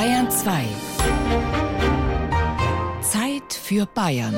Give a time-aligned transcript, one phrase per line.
[0.00, 0.64] Bayern 2.
[3.02, 4.34] Zeit für Bayern.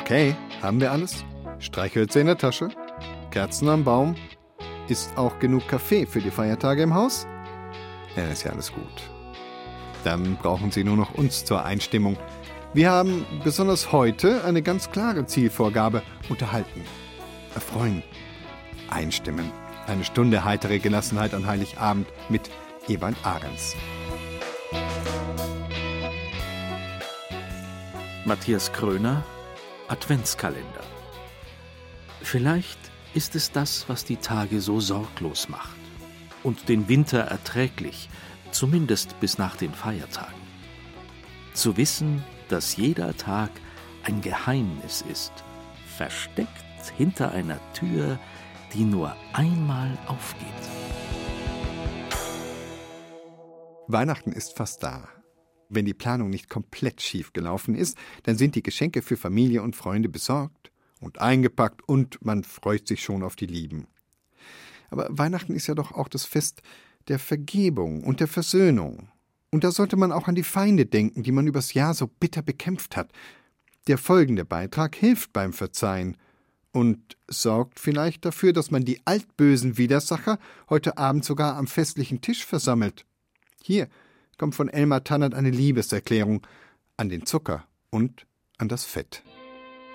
[0.00, 1.24] Okay, haben wir alles?
[1.60, 2.70] Streichhölzer in der Tasche?
[3.30, 4.16] Kerzen am Baum?
[4.88, 7.24] Ist auch genug Kaffee für die Feiertage im Haus?
[8.16, 9.02] Ja, ist ja alles gut.
[10.02, 12.16] Dann brauchen Sie nur noch uns zur Einstimmung.
[12.72, 16.02] Wir haben besonders heute eine ganz klare Zielvorgabe.
[16.30, 16.82] Unterhalten,
[17.54, 18.02] erfreuen,
[18.88, 19.52] einstimmen.
[19.86, 22.50] Eine Stunde heitere Gelassenheit an Heiligabend mit
[22.88, 23.76] Ewald Ahrens.
[28.24, 29.24] Matthias Kröner
[29.88, 30.80] Adventskalender.
[32.22, 32.78] Vielleicht
[33.14, 35.85] ist es das, was die Tage so sorglos macht
[36.46, 38.08] und den Winter erträglich,
[38.52, 40.40] zumindest bis nach den Feiertagen.
[41.54, 43.50] Zu wissen, dass jeder Tag
[44.04, 45.32] ein Geheimnis ist,
[45.96, 46.48] versteckt
[46.96, 48.20] hinter einer Tür,
[48.72, 50.46] die nur einmal aufgeht.
[53.88, 55.08] Weihnachten ist fast da.
[55.68, 59.74] Wenn die Planung nicht komplett schief gelaufen ist, dann sind die Geschenke für Familie und
[59.74, 63.88] Freunde besorgt und eingepackt und man freut sich schon auf die Lieben.
[64.90, 66.62] Aber Weihnachten ist ja doch auch das Fest
[67.08, 69.08] der Vergebung und der Versöhnung.
[69.50, 72.42] Und da sollte man auch an die Feinde denken, die man übers Jahr so bitter
[72.42, 73.10] bekämpft hat.
[73.86, 76.16] Der folgende Beitrag hilft beim Verzeihen
[76.72, 82.44] und sorgt vielleicht dafür, dass man die altbösen Widersacher heute Abend sogar am festlichen Tisch
[82.44, 83.06] versammelt.
[83.62, 83.88] Hier,
[84.36, 86.46] kommt von Elmar Tannert eine Liebeserklärung
[86.96, 88.26] an den Zucker und
[88.58, 89.22] an das Fett.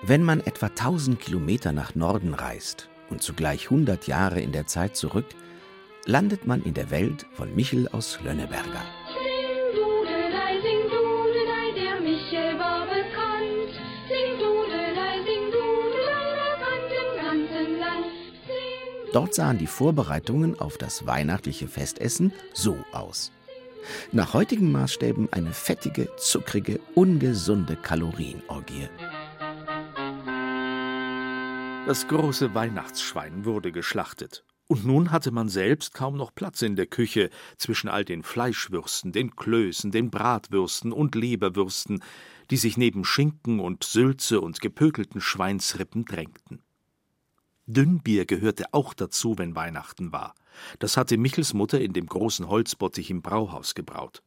[0.02, 4.96] Wenn man etwa 1000 Kilometer nach Norden reist und zugleich 100 Jahre in der Zeit
[4.96, 5.26] zurück,
[6.06, 8.82] landet man in der Welt von Michel aus Lönneberger.
[19.12, 23.30] Dort sahen die Vorbereitungen auf das weihnachtliche Festessen so aus.
[24.10, 28.88] Nach heutigen Maßstäben eine fettige, zuckrige, ungesunde Kalorienorgie.
[31.84, 34.44] Das große Weihnachtsschwein wurde geschlachtet.
[34.68, 37.28] Und nun hatte man selbst kaum noch Platz in der Küche
[37.58, 42.00] zwischen all den Fleischwürsten, den Klößen, den Bratwürsten und Leberwürsten,
[42.50, 46.62] die sich neben Schinken und Sülze und gepökelten Schweinsrippen drängten.
[47.66, 50.34] Dünnbier gehörte auch dazu, wenn Weihnachten war.
[50.78, 54.22] Das hatte Michels Mutter in dem großen Holzbottich im Brauhaus gebraut.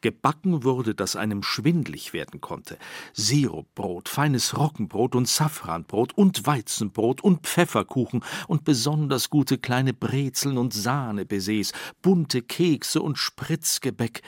[0.00, 2.78] Gebacken wurde, dass einem schwindlig werden konnte.
[3.12, 10.74] Sirupbrot, feines Roggenbrot und Safranbrot und Weizenbrot und Pfefferkuchen und besonders gute kleine Brezeln und
[10.74, 14.22] Sahnebaises, bunte Kekse und Spritzgebäck.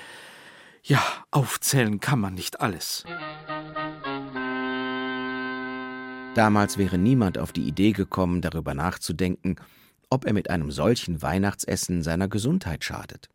[0.83, 3.05] Ja, aufzählen kann man nicht alles.
[6.35, 9.57] Damals wäre niemand auf die Idee gekommen, darüber nachzudenken,
[10.09, 13.29] ob er mit einem solchen Weihnachtsessen seiner Gesundheit schadet.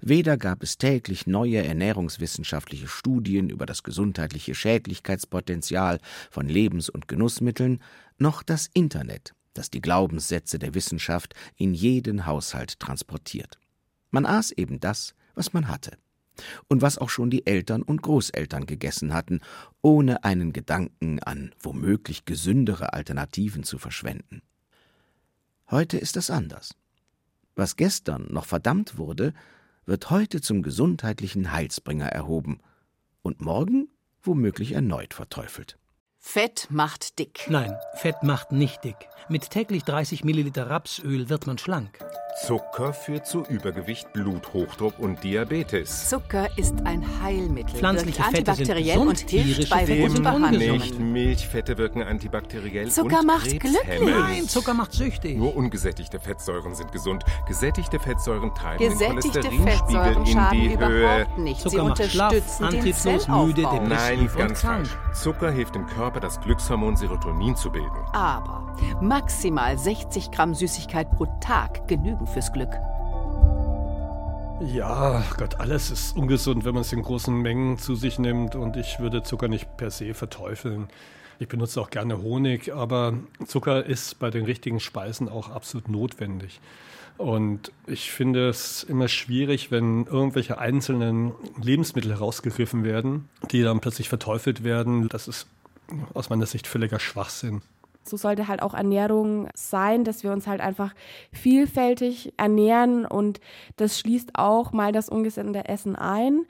[0.00, 6.00] Weder gab es täglich neue ernährungswissenschaftliche Studien über das gesundheitliche Schädlichkeitspotenzial
[6.30, 7.80] von Lebens- und Genussmitteln,
[8.18, 13.58] noch das Internet, das die Glaubenssätze der Wissenschaft in jeden Haushalt transportiert.
[14.10, 15.98] Man aß eben das, was man hatte
[16.68, 19.40] und was auch schon die Eltern und Großeltern gegessen hatten,
[19.82, 24.42] ohne einen Gedanken an womöglich gesündere Alternativen zu verschwenden.
[25.70, 26.74] Heute ist es anders.
[27.54, 29.32] Was gestern noch verdammt wurde,
[29.86, 32.60] wird heute zum gesundheitlichen Heilsbringer erhoben
[33.22, 33.88] und morgen
[34.22, 35.78] womöglich erneut verteufelt.
[36.18, 37.46] Fett macht dick.
[37.48, 38.96] Nein, Fett macht nicht dick.
[39.28, 42.00] Mit täglich 30 Milliliter Rapsöl wird man schlank.
[42.44, 46.10] Zucker führt zu Übergewicht, Bluthochdruck und Diabetes.
[46.10, 50.10] Zucker ist ein Heilmittel, Pflanzliche wirkt Fette sind antibakteriell gesund, und hilft tierische bei Fette
[50.10, 50.72] sind.
[50.72, 54.00] Nicht Milchfette wirken antibakteriell Zucker und macht glücklich.
[54.04, 55.38] Nein, Zucker macht süchtig.
[55.38, 57.24] Nur ungesättigte Fettsäuren sind gesund.
[57.48, 61.26] Gesättigte Fettsäuren treiben Gesättigte den Cholesterinspiegel Fettsäuren in schaden die Höhe.
[61.38, 61.60] nicht.
[61.62, 63.88] Sie Zucker macht schlaff, antriebslos, müde, depressiv.
[63.88, 64.86] Nein, und ganz krank.
[64.86, 64.98] falsch.
[65.22, 67.96] Zucker hilft dem Körper, das Glückshormon Serotonin zu bilden.
[68.12, 72.70] Aber maximal 60 Gramm Süßigkeit pro Tag genügen fürs Glück.
[74.60, 78.76] Ja, Gott, alles ist ungesund, wenn man es in großen Mengen zu sich nimmt und
[78.76, 80.88] ich würde Zucker nicht per se verteufeln.
[81.38, 83.14] Ich benutze auch gerne Honig, aber
[83.46, 86.60] Zucker ist bei den richtigen Speisen auch absolut notwendig.
[87.18, 94.08] Und ich finde es immer schwierig, wenn irgendwelche einzelnen Lebensmittel herausgegriffen werden, die dann plötzlich
[94.08, 95.08] verteufelt werden.
[95.08, 95.46] Das ist
[96.14, 97.62] aus meiner Sicht völliger Schwachsinn.
[98.08, 100.94] So sollte halt auch Ernährung sein, dass wir uns halt einfach
[101.32, 103.40] vielfältig ernähren und
[103.76, 106.46] das schließt auch mal das ungesunde Essen ein.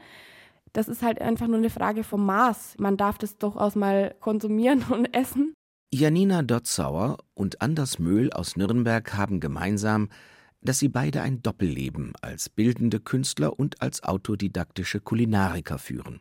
[0.72, 2.74] Das ist halt einfach nur eine Frage vom Maß.
[2.78, 5.54] Man darf das durchaus mal konsumieren und essen.
[5.92, 10.10] Janina Dotzauer und Anders Möhl aus Nürnberg haben gemeinsam,
[10.60, 16.20] dass sie beide ein Doppelleben als bildende Künstler und als autodidaktische Kulinariker führen.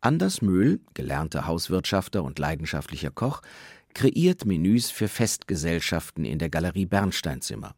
[0.00, 3.40] Anders Möhl, gelernter Hauswirtschafter und leidenschaftlicher Koch,
[3.94, 7.74] kreiert Menüs für Festgesellschaften in der Galerie Bernsteinzimmer.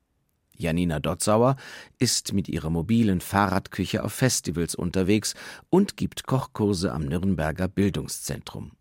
[0.57, 1.57] Janina Dotzauer
[1.99, 5.35] ist mit ihrer mobilen Fahrradküche auf Festivals unterwegs
[5.71, 8.73] und gibt Kochkurse am Nürnberger Bildungszentrum.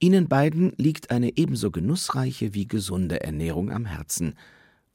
[0.00, 4.34] Ihnen beiden liegt eine ebenso genussreiche wie gesunde Ernährung am Herzen,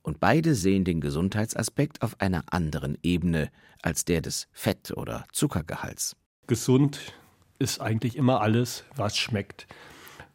[0.02, 3.50] und beide sehen den Gesundheitsaspekt auf einer anderen Ebene
[3.82, 6.18] als der des Fett- oder Zuckergehalts.
[6.46, 7.00] Gesund
[7.58, 9.66] ist eigentlich immer alles, was schmeckt.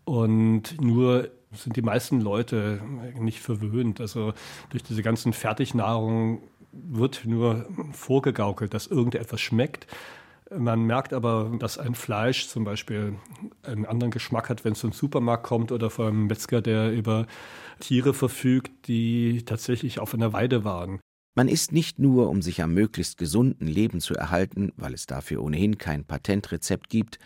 [0.08, 2.80] Und nur sind die meisten Leute
[3.20, 4.00] nicht verwöhnt.
[4.00, 4.32] Also
[4.70, 6.40] durch diese ganzen Fertignahrung
[6.72, 9.86] wird nur vorgegaukelt, dass irgendetwas schmeckt.
[10.50, 13.16] Man merkt aber, dass ein Fleisch zum Beispiel
[13.62, 17.26] einen anderen Geschmack hat, wenn es zum Supermarkt kommt oder von einem Metzger, der über
[17.78, 21.00] Tiere verfügt, die tatsächlich auf einer Weide waren.
[21.34, 25.42] Man isst nicht nur, um sich am möglichst gesunden Leben zu erhalten, weil es dafür
[25.42, 27.18] ohnehin kein Patentrezept gibt,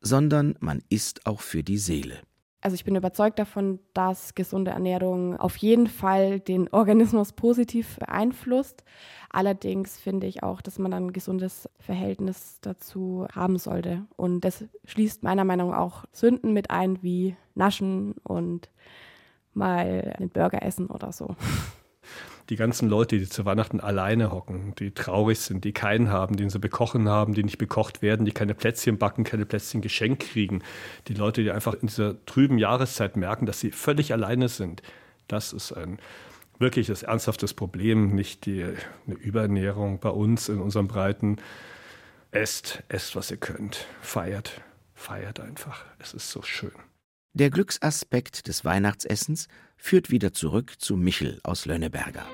[0.00, 2.18] sondern man isst auch für die Seele.
[2.66, 8.82] Also ich bin überzeugt davon, dass gesunde Ernährung auf jeden Fall den Organismus positiv beeinflusst.
[9.30, 14.06] Allerdings finde ich auch, dass man ein gesundes Verhältnis dazu haben sollte.
[14.16, 18.70] Und das schließt meiner Meinung nach auch Sünden mit ein, wie Naschen und
[19.52, 21.36] mal einen Burger essen oder so
[22.48, 26.48] die ganzen Leute, die zu Weihnachten alleine hocken, die traurig sind, die keinen haben, den
[26.48, 30.62] sie bekochen haben, die nicht bekocht werden, die keine Plätzchen backen, keine Plätzchen geschenkt kriegen.
[31.08, 34.82] Die Leute, die einfach in dieser trüben Jahreszeit merken, dass sie völlig alleine sind.
[35.26, 35.98] Das ist ein
[36.58, 41.38] wirkliches, ernsthaftes Problem, nicht die, eine Überernährung bei uns in unserem Breiten.
[42.30, 43.86] Esst, esst, was ihr könnt.
[44.00, 44.60] Feiert,
[44.94, 45.84] feiert einfach.
[45.98, 46.85] Es ist so schön.
[47.38, 52.24] Der Glücksaspekt des Weihnachtsessens führt wieder zurück zu Michel aus Lönneberger.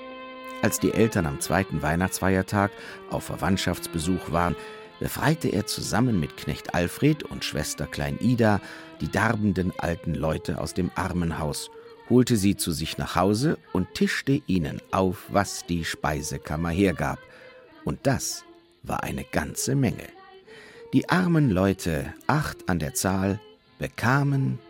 [0.62, 2.70] Als die Eltern am zweiten Weihnachtsfeiertag
[3.10, 4.54] auf Verwandtschaftsbesuch waren,
[5.00, 8.60] befreite er zusammen mit Knecht Alfred und Schwester Klein Ida
[9.00, 11.69] die darbenden alten Leute aus dem Armenhaus,
[12.08, 17.19] holte sie zu sich nach Hause und tischte ihnen auf, was die Speisekammer hergab.
[17.84, 18.44] Und das
[18.84, 20.06] war eine ganze Menge.
[20.93, 23.40] Die armen Leute, acht an der Zahl,
[23.81, 24.60] bekamen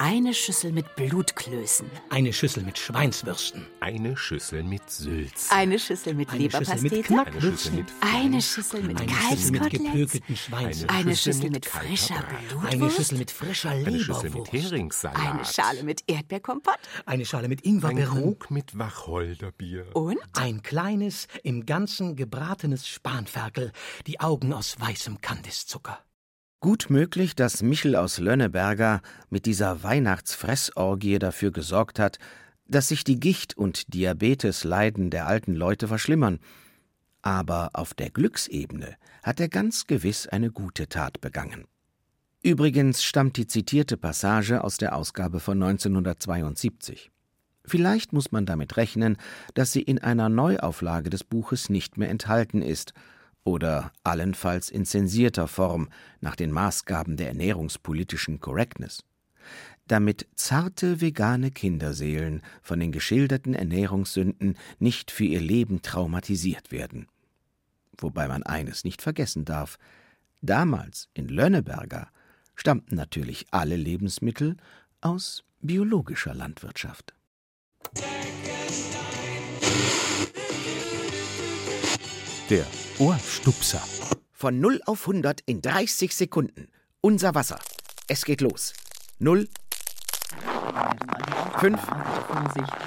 [0.00, 1.86] eine Schüssel mit Blutklößen.
[2.08, 3.66] Eine Schüssel mit Schweinswürsten.
[3.80, 5.50] Eine Schüssel mit Sülz.
[5.50, 7.04] Eine Schüssel mit Leberpastete.
[7.20, 10.88] Eine Schüssel mit Eine Schüssel mit Eine Schüssel mit gepökelten Schweins.
[10.88, 12.72] Eine Schüssel mit frischer Blutwurst.
[12.72, 13.88] Eine Schüssel mit frischer Leberwurst.
[13.88, 15.18] Eine Schüssel mit Heringssalat.
[15.18, 16.78] Eine Schale mit Erdbeerkompott.
[17.04, 18.16] Eine Schale mit Ingwerbeeren.
[18.16, 19.94] Ein Krug mit Wacholderbier.
[19.94, 20.18] Und?
[20.32, 23.70] Ein kleines, im Ganzen gebratenes Spanferkel,
[24.06, 25.98] die Augen aus weißem Kandiszucker.
[26.60, 32.18] Gut möglich, dass Michel aus Lönneberger mit dieser Weihnachtsfressorgie dafür gesorgt hat,
[32.66, 36.38] dass sich die Gicht- und Diabetesleiden der alten Leute verschlimmern.
[37.22, 41.64] Aber auf der Glücksebene hat er ganz gewiss eine gute Tat begangen.
[42.42, 47.10] Übrigens stammt die zitierte Passage aus der Ausgabe von 1972.
[47.64, 49.16] Vielleicht muss man damit rechnen,
[49.54, 52.92] dass sie in einer Neuauflage des Buches nicht mehr enthalten ist–
[53.44, 55.88] oder allenfalls in zensierter Form
[56.20, 59.04] nach den Maßgaben der ernährungspolitischen Correctness,
[59.86, 67.08] damit zarte vegane Kinderseelen von den geschilderten Ernährungssünden nicht für ihr Leben traumatisiert werden.
[67.98, 69.78] Wobei man eines nicht vergessen darf:
[70.42, 72.08] Damals in Lönneberger
[72.54, 74.56] stammten natürlich alle Lebensmittel
[75.00, 77.14] aus biologischer Landwirtschaft.
[82.50, 82.66] Der
[82.98, 83.80] Ohrstupser.
[84.32, 86.66] Von 0 auf 100 in 30 Sekunden.
[87.00, 87.60] Unser Wasser.
[88.08, 88.72] Es geht los.
[89.20, 89.48] 0.
[91.60, 91.80] 5.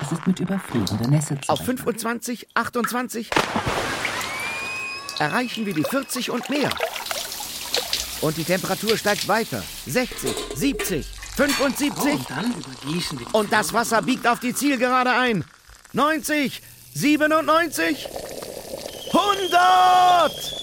[0.01, 3.29] Es ist mit überfliegender Nässe zu Auf 25, 28.
[5.19, 6.69] Erreichen wir die 40 und mehr.
[8.19, 9.63] Und die Temperatur steigt weiter.
[9.85, 11.05] 60, 70,
[11.37, 12.11] 75.
[12.11, 15.45] und dann übergießen wir Und das Wasser biegt auf die Zielgerade ein.
[15.93, 16.61] 90,
[16.95, 18.09] 97,
[19.23, 20.53] 100!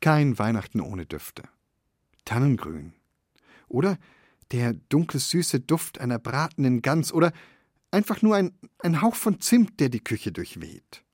[0.00, 1.44] Kein Weihnachten ohne Düfte.
[2.24, 2.94] Tannengrün.
[3.68, 3.98] Oder
[4.50, 7.32] der dunkles-süße Duft einer bratenden Gans oder
[7.90, 11.04] einfach nur ein, ein Hauch von Zimt, der die Küche durchweht.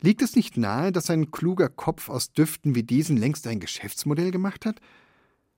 [0.00, 4.30] Liegt es nicht nahe, dass ein kluger Kopf aus Düften wie diesen längst ein Geschäftsmodell
[4.30, 4.80] gemacht hat?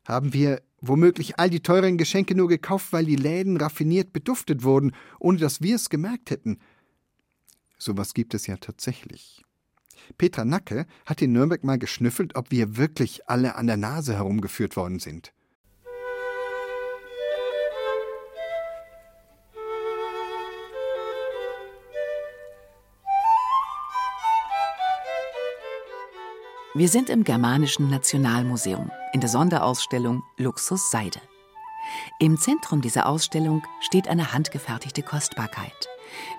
[0.04, 4.92] Haben wir Womöglich all die teuren Geschenke nur gekauft, weil die Läden raffiniert beduftet wurden,
[5.18, 6.58] ohne dass wir es gemerkt hätten.
[7.78, 9.44] Sowas gibt es ja tatsächlich.
[10.16, 14.76] Petra Nacke hat in Nürnberg mal geschnüffelt, ob wir wirklich alle an der Nase herumgeführt
[14.76, 15.32] worden sind.
[26.74, 31.20] Wir sind im Germanischen Nationalmuseum in der Sonderausstellung Luxus Seide.
[32.20, 35.88] Im Zentrum dieser Ausstellung steht eine handgefertigte Kostbarkeit,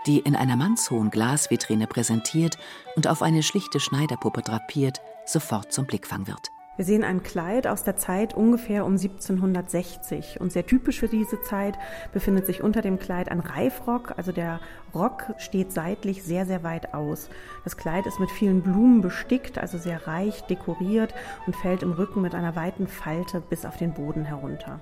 [0.06, 2.58] die in einer mannshohen Glasvitrine präsentiert
[2.96, 6.52] und auf eine schlichte Schneiderpuppe drapiert, sofort zum Blickfang wird.
[6.80, 11.42] Wir sehen ein Kleid aus der Zeit ungefähr um 1760 und sehr typisch für diese
[11.42, 11.78] Zeit
[12.14, 14.62] befindet sich unter dem Kleid ein Reifrock, also der
[14.96, 17.30] Rock steht seitlich sehr, sehr weit aus.
[17.66, 21.14] Das Kleid ist mit vielen Blumen bestickt, also sehr reich dekoriert
[21.48, 24.80] und fällt im Rücken mit einer weiten Falte bis auf den Boden herunter.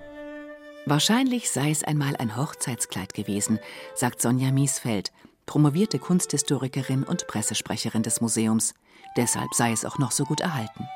[0.90, 3.60] Wahrscheinlich sei es einmal ein Hochzeitskleid gewesen,
[3.94, 5.12] sagt Sonja Miesfeld,
[5.46, 8.74] promovierte Kunsthistorikerin und Pressesprecherin des Museums.
[9.18, 10.88] Deshalb sei es auch noch so gut erhalten.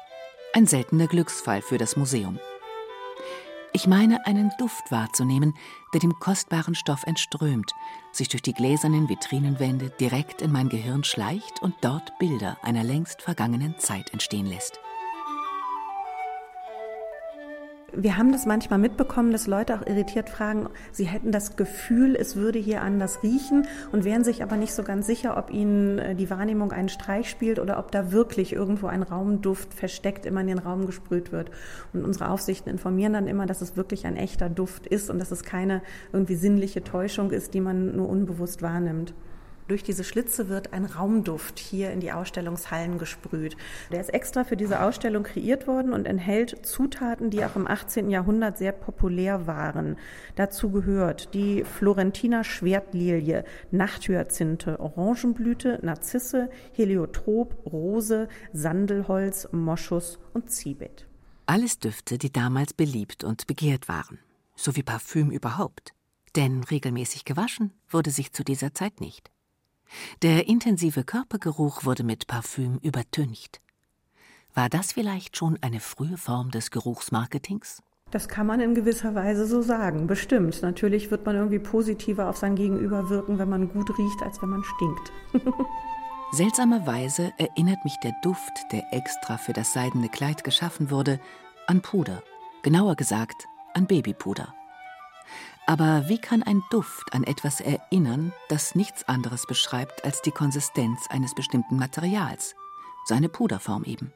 [0.54, 2.40] Ein seltener Glücksfall für das Museum.
[3.74, 5.56] Ich meine, einen Duft wahrzunehmen,
[5.94, 7.74] der dem kostbaren Stoff entströmt,
[8.14, 13.22] sich durch die gläsernen Vitrinenwände direkt in mein Gehirn schleicht und dort Bilder einer längst
[13.22, 14.80] vergangenen Zeit entstehen lässt.
[17.94, 22.38] Wir haben das manchmal mitbekommen, dass Leute auch irritiert fragen, sie hätten das Gefühl, es
[22.38, 26.16] würde hier anders riechen und wären sich aber nicht so ganz sicher, ob ihnen äh,
[26.16, 30.48] die Wahrnehmung einen Streich spielt oder ob da wirklich irgendwo ein Raumduft versteckt immer in
[30.48, 31.52] den Raum gesprüht wird.
[31.92, 35.32] Und unsere Aufsichten informieren dann immer, dass es wirklich ein echter Duft ist und dass
[35.32, 35.82] es keine
[36.14, 39.14] irgendwie sinnliche Täuschung ist, die man nur unbewusst wahrnimmt.
[39.72, 43.56] Durch diese Schlitze wird ein Raumduft hier in die Ausstellungshallen gesprüht.
[43.90, 48.10] Der ist extra für diese Ausstellung kreiert worden und enthält Zutaten, die auch im 18.
[48.10, 49.96] Jahrhundert sehr populär waren.
[50.36, 61.08] Dazu gehört die Florentiner Schwertlilie, Nachthyazinthe, Orangenblüte, Narzisse, Heliotrop, Rose, Sandelholz, Moschus und Zibet.
[61.46, 64.20] Alles Düfte, die damals beliebt und begehrt waren,
[64.54, 65.94] so wie Parfüm überhaupt.
[66.36, 69.32] Denn regelmäßig gewaschen wurde sich zu dieser Zeit nicht.
[70.22, 73.62] Der intensive Körpergeruch wurde mit Parfüm übertüncht.
[74.54, 77.82] War das vielleicht schon eine frühe Form des Geruchsmarketings?
[78.12, 80.62] Das kann man in gewisser Weise so sagen, bestimmt.
[80.62, 84.50] Natürlich wird man irgendwie positiver auf sein Gegenüber wirken, wenn man gut riecht, als wenn
[84.50, 85.12] man stinkt.
[86.34, 91.20] Seltsamerweise erinnert mich der Duft, der extra für das seidene Kleid geschaffen wurde,
[91.68, 92.22] an Puder.
[92.64, 94.54] Genauer gesagt, an Babypuder.
[95.72, 101.08] Aber wie kann ein Duft an etwas erinnern, das nichts anderes beschreibt als die Konsistenz
[101.10, 102.56] eines bestimmten Materials,
[103.06, 104.12] seine Puderform eben?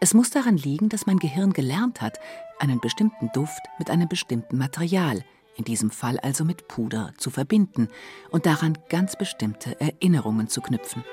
[0.00, 2.18] Es muss daran liegen, dass mein Gehirn gelernt hat,
[2.58, 5.22] einen bestimmten Duft mit einem bestimmten Material,
[5.56, 7.88] in diesem Fall also mit Puder, zu verbinden
[8.30, 11.04] und daran ganz bestimmte Erinnerungen zu knüpfen.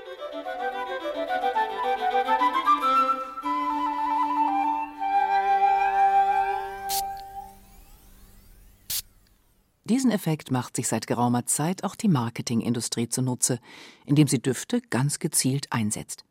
[9.86, 13.60] Diesen Effekt macht sich seit geraumer Zeit auch die Marketingindustrie zunutze,
[14.06, 16.24] indem sie Düfte ganz gezielt einsetzt.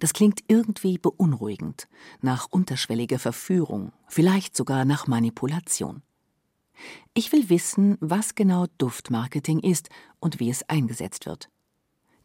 [0.00, 1.88] Das klingt irgendwie beunruhigend,
[2.20, 6.02] nach unterschwelliger Verführung, vielleicht sogar nach Manipulation.
[7.14, 9.88] Ich will wissen, was genau Duftmarketing ist
[10.20, 11.48] und wie es eingesetzt wird.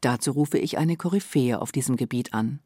[0.02, 2.60] Dazu rufe ich eine Koryphäe auf diesem Gebiet an.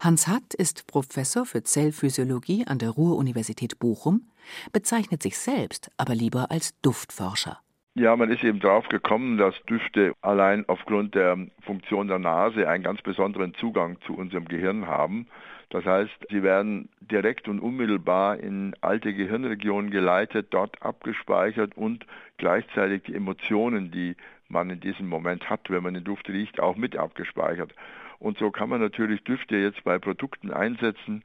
[0.00, 4.30] Hans Hatt ist Professor für Zellphysiologie an der Ruhr-Universität Bochum,
[4.72, 7.58] bezeichnet sich selbst aber lieber als Duftforscher.
[7.94, 12.84] Ja, man ist eben drauf gekommen, dass Düfte allein aufgrund der Funktion der Nase einen
[12.84, 15.26] ganz besonderen Zugang zu unserem Gehirn haben.
[15.70, 22.06] Das heißt, sie werden direkt und unmittelbar in alte Gehirnregionen geleitet, dort abgespeichert und
[22.38, 24.16] gleichzeitig die Emotionen, die
[24.48, 27.72] man in diesem Moment hat, wenn man den Duft riecht, auch mit abgespeichert.
[28.20, 31.24] Und so kann man natürlich Düfte jetzt bei Produkten einsetzen,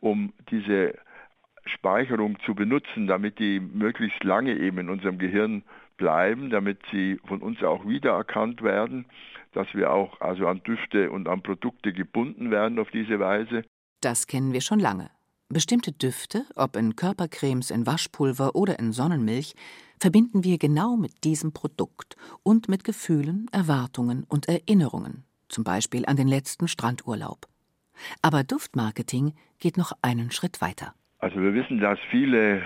[0.00, 0.94] um diese
[1.64, 5.64] Speicherung zu benutzen, damit die möglichst lange eben in unserem Gehirn
[5.96, 9.06] bleiben, damit sie von uns auch wiedererkannt werden,
[9.52, 13.64] dass wir auch also an Düfte und an Produkte gebunden werden auf diese Weise.
[14.02, 15.10] Das kennen wir schon lange.
[15.48, 19.54] Bestimmte Düfte, ob in Körpercremes, in Waschpulver oder in Sonnenmilch,
[19.98, 25.24] verbinden wir genau mit diesem Produkt und mit Gefühlen, Erwartungen und Erinnerungen,
[25.54, 27.46] zum Beispiel an den letzten Strandurlaub.
[28.20, 30.94] Aber Duftmarketing geht noch einen Schritt weiter.
[31.20, 32.62] Also wir wissen, dass viele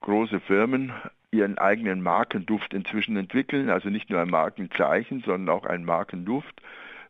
[0.00, 0.92] große Firmen
[1.30, 6.60] ihren eigenen Markenduft inzwischen entwickeln, also nicht nur ein Markenzeichen, sondern auch ein Markenduft.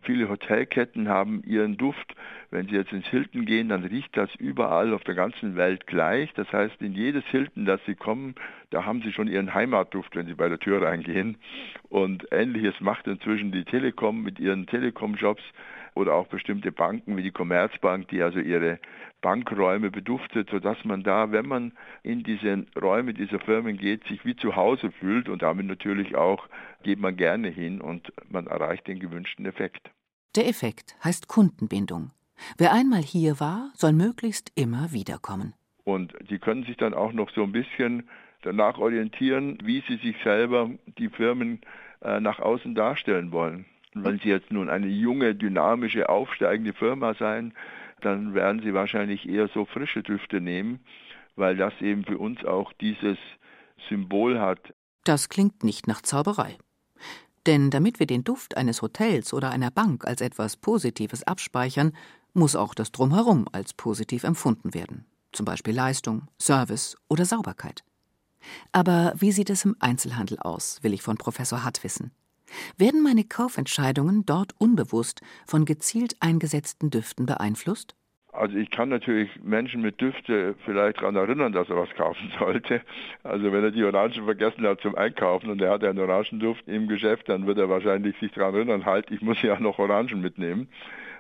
[0.05, 2.15] Viele Hotelketten haben ihren Duft.
[2.51, 6.33] Wenn Sie jetzt ins Hilton gehen, dann riecht das überall auf der ganzen Welt gleich.
[6.35, 8.35] Das heißt, in jedes Hilton, das Sie kommen,
[8.71, 11.37] da haben Sie schon Ihren Heimatduft, wenn Sie bei der Tür reingehen.
[11.89, 15.43] Und ähnliches macht inzwischen die Telekom mit ihren Telekom-Shops
[15.95, 18.79] oder auch bestimmte Banken wie die Commerzbank, die also ihre
[19.21, 21.73] Bankräume beduftet, sodass man da, wenn man
[22.03, 26.49] in diese Räume dieser Firmen geht, sich wie zu Hause fühlt und damit natürlich auch
[26.83, 29.91] geht man gerne hin und man erreicht den gewünschten Effekt.
[30.37, 32.11] Der Effekt heißt Kundenbindung.
[32.59, 35.55] Wer einmal hier war, soll möglichst immer wiederkommen.
[35.85, 38.09] Und Sie können sich dann auch noch so ein bisschen
[38.43, 41.61] danach orientieren, wie Sie sich selber die Firmen
[42.03, 43.67] äh, nach außen darstellen wollen.
[43.95, 47.55] Wenn Sie jetzt nun eine junge, dynamische, aufsteigende Firma sein,
[48.01, 50.81] dann werden Sie wahrscheinlich eher so frische Düfte nehmen,
[51.37, 53.19] weil das eben für uns auch dieses
[53.89, 54.75] Symbol hat.
[55.05, 56.59] Das klingt nicht nach Zauberei.
[57.47, 61.93] Denn damit wir den Duft eines Hotels oder einer Bank als etwas Positives abspeichern,
[62.33, 65.05] muss auch das Drumherum als positiv empfunden werden.
[65.33, 67.85] Zum Beispiel Leistung, Service oder Sauberkeit.
[68.73, 72.13] Aber wie sieht es im Einzelhandel aus, will ich von Professor Hart wissen.
[72.77, 77.95] Werden meine Kaufentscheidungen dort unbewusst von gezielt eingesetzten Düften beeinflusst?
[78.35, 82.81] Also ich kann natürlich Menschen mit Düfte vielleicht daran erinnern, dass er was kaufen sollte.
[83.23, 86.89] Also wenn er die Orangen vergessen hat zum Einkaufen und er hat einen Orangenduft im
[86.89, 90.69] Geschäft, dann wird er wahrscheinlich sich daran erinnern, halt, ich muss ja noch Orangen mitnehmen.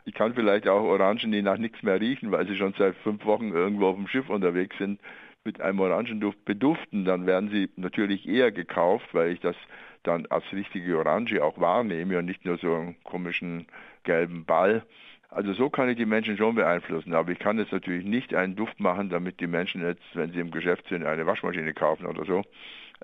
[0.04, 3.24] Ich kann vielleicht auch Orangen, die nach nichts mehr riechen, weil sie schon seit fünf
[3.24, 5.00] Wochen irgendwo auf dem Schiff unterwegs sind,
[5.44, 7.04] mit einem Orangenduft beduften.
[7.04, 9.56] Dann werden sie natürlich eher gekauft, weil ich das
[10.02, 13.66] dann als richtige Orange auch wahrnehme und nicht nur so einen komischen
[14.04, 14.82] gelben Ball.
[15.30, 18.54] Also so kann ich die Menschen schon beeinflussen, aber ich kann jetzt natürlich nicht einen
[18.54, 22.24] Duft machen, damit die Menschen jetzt, wenn sie im Geschäft sind, eine Waschmaschine kaufen oder
[22.24, 22.42] so.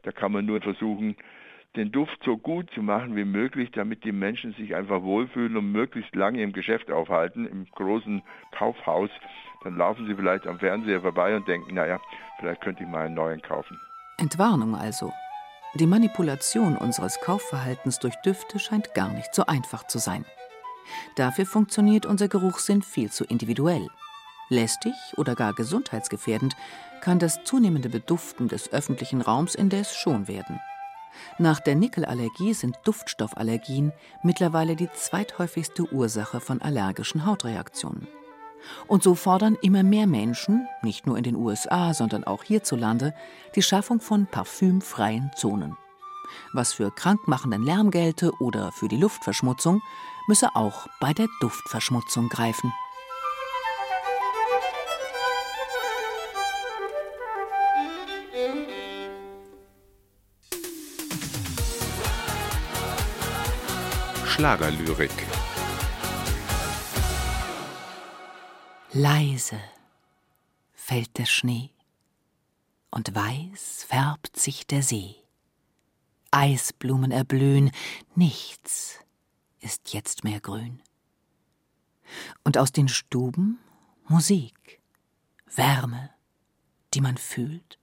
[0.03, 1.17] Da kann man nur versuchen,
[1.77, 5.71] den Duft so gut zu machen wie möglich, damit die Menschen sich einfach wohlfühlen und
[5.71, 8.23] möglichst lange im Geschäft aufhalten, im großen
[8.53, 9.11] Kaufhaus.
[9.63, 12.01] Dann laufen sie vielleicht am Fernseher vorbei und denken, naja,
[12.39, 13.79] vielleicht könnte ich mal einen neuen kaufen.
[14.19, 15.13] Entwarnung also.
[15.75, 20.25] Die Manipulation unseres Kaufverhaltens durch Düfte scheint gar nicht so einfach zu sein.
[21.15, 23.87] Dafür funktioniert unser Geruchssinn viel zu individuell.
[24.49, 26.57] Lästig oder gar gesundheitsgefährdend
[27.01, 30.59] kann das zunehmende Beduften des öffentlichen Raums indes schon werden.
[31.39, 33.93] Nach der Nickelallergie sind Duftstoffallergien
[34.23, 38.07] mittlerweile die zweithäufigste Ursache von allergischen Hautreaktionen.
[38.87, 43.15] Und so fordern immer mehr Menschen, nicht nur in den USA, sondern auch hierzulande,
[43.55, 45.77] die Schaffung von parfümfreien Zonen.
[46.53, 49.83] Was für krankmachenden Lärm gelte oder für die Luftverschmutzung,
[50.29, 52.73] müsse auch bei der Duftverschmutzung greifen.
[64.41, 65.11] Schlagerlyrik
[68.91, 69.61] Leise
[70.73, 71.69] fällt der Schnee
[72.91, 75.17] und weiß färbt sich der See.
[76.31, 77.71] Eisblumen erblühen,
[78.15, 79.01] nichts
[79.59, 80.81] ist jetzt mehr grün.
[82.43, 83.59] Und aus den Stuben
[84.09, 84.81] Musik,
[85.55, 86.09] Wärme,
[86.95, 87.79] die man fühlt.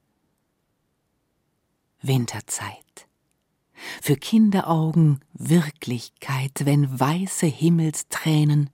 [2.01, 3.06] Winterzeit.
[4.01, 8.69] Für Kinderaugen Wirklichkeit, wenn weiße Himmelstränen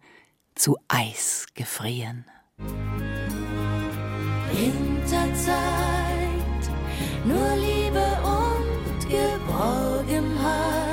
[0.55, 2.25] zu Eis gefrieren.
[4.51, 5.57] Winterzeit,
[7.25, 10.83] nur Liebe und Geborgenheit.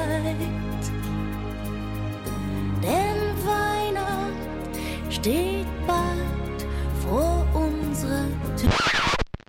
[2.83, 6.67] Denn Weihnacht steht bald
[7.07, 8.71] vor unserer Tür.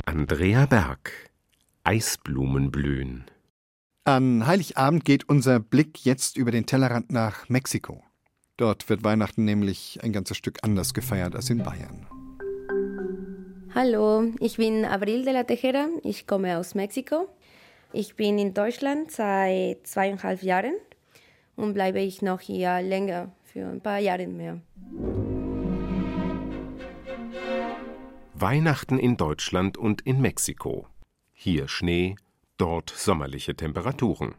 [0.05, 1.31] Andrea Berg,
[1.83, 3.30] Eisblumen blühen.
[4.03, 8.03] An Heiligabend geht unser Blick jetzt über den Tellerrand nach Mexiko.
[8.57, 12.07] Dort wird Weihnachten nämlich ein ganzes Stück anders gefeiert als in Bayern.
[13.75, 17.29] Hallo, ich bin Abril de la Tejera, ich komme aus Mexiko.
[17.93, 20.73] Ich bin in Deutschland seit zweieinhalb Jahren
[21.55, 24.61] und bleibe ich noch hier länger, für ein paar Jahre mehr.
[28.33, 30.87] Weihnachten in Deutschland und in Mexiko.
[31.33, 32.15] Hier Schnee,
[32.61, 34.35] dort sommerliche Temperaturen.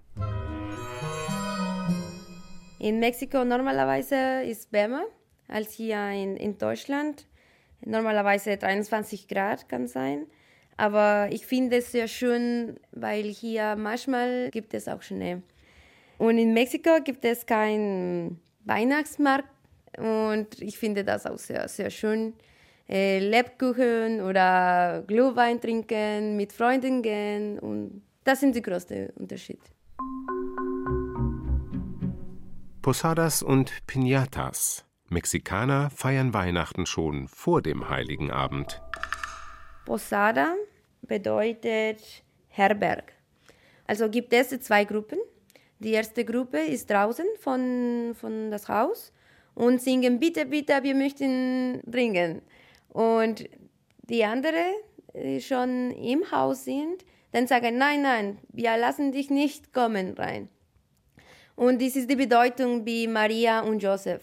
[2.79, 5.03] In Mexiko normalerweise ist wärmer
[5.49, 7.27] als hier in, in Deutschland.
[7.85, 10.27] Normalerweise 23 Grad kann sein.
[10.77, 15.43] Aber ich finde es sehr schön, weil hier manchmal gibt es auch Schnee.
[16.19, 19.49] Und in Mexiko gibt es keinen Weihnachtsmarkt
[19.99, 22.35] und ich finde das auch sehr, sehr schön.
[22.89, 29.63] Äh, Lebkuchen oder Glühwein trinken, mit Freunden gehen und das sind die größten Unterschiede.
[32.83, 34.85] Posadas und Piñatas.
[35.09, 38.81] Mexikaner feiern Weihnachten schon vor dem Heiligen Abend.
[39.85, 40.55] Posada
[41.03, 43.13] bedeutet Herberg.
[43.87, 45.19] Also gibt es zwei Gruppen.
[45.79, 49.13] Die erste Gruppe ist draußen von, von das Haus
[49.55, 52.43] und singen bitte, bitte, wir möchten trinken.
[52.89, 53.49] Und
[54.09, 54.73] die andere,
[55.15, 60.49] die schon im Haus sind, dann sagen, nein, nein, wir lassen dich nicht kommen rein.
[61.57, 64.23] Und das ist die Bedeutung wie Maria und Josef.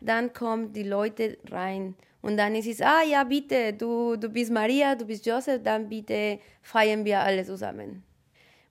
[0.00, 4.50] Dann kommen die Leute rein und dann ist es, ah ja, bitte, du, du bist
[4.50, 8.04] Maria, du bist Josef, dann bitte feiern wir alle zusammen.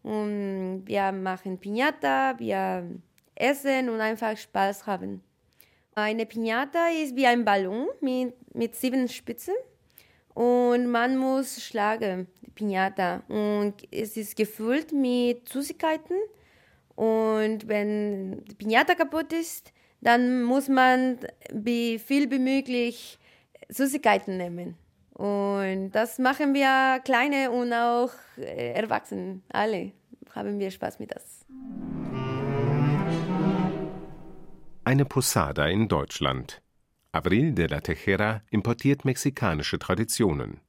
[0.03, 2.89] Und wir machen Piñata, wir
[3.35, 5.21] essen und einfach Spaß haben.
[5.95, 9.55] Eine Piñata ist wie ein Ballon mit, mit sieben Spitzen
[10.33, 13.21] und man muss schlagen, die Piñata.
[13.27, 16.15] Und es ist gefüllt mit Süßigkeiten
[16.95, 21.19] und wenn die Piñata kaputt ist, dann muss man
[21.51, 23.17] wie viel wie möglich
[23.69, 24.75] Süßigkeiten nehmen.
[25.13, 29.91] Und das machen wir Kleine und auch äh, Erwachsene, alle
[30.33, 31.45] haben wir Spaß mit das.
[34.83, 36.61] Eine Posada in Deutschland.
[37.11, 40.59] Abril de la Tejera importiert mexikanische Traditionen.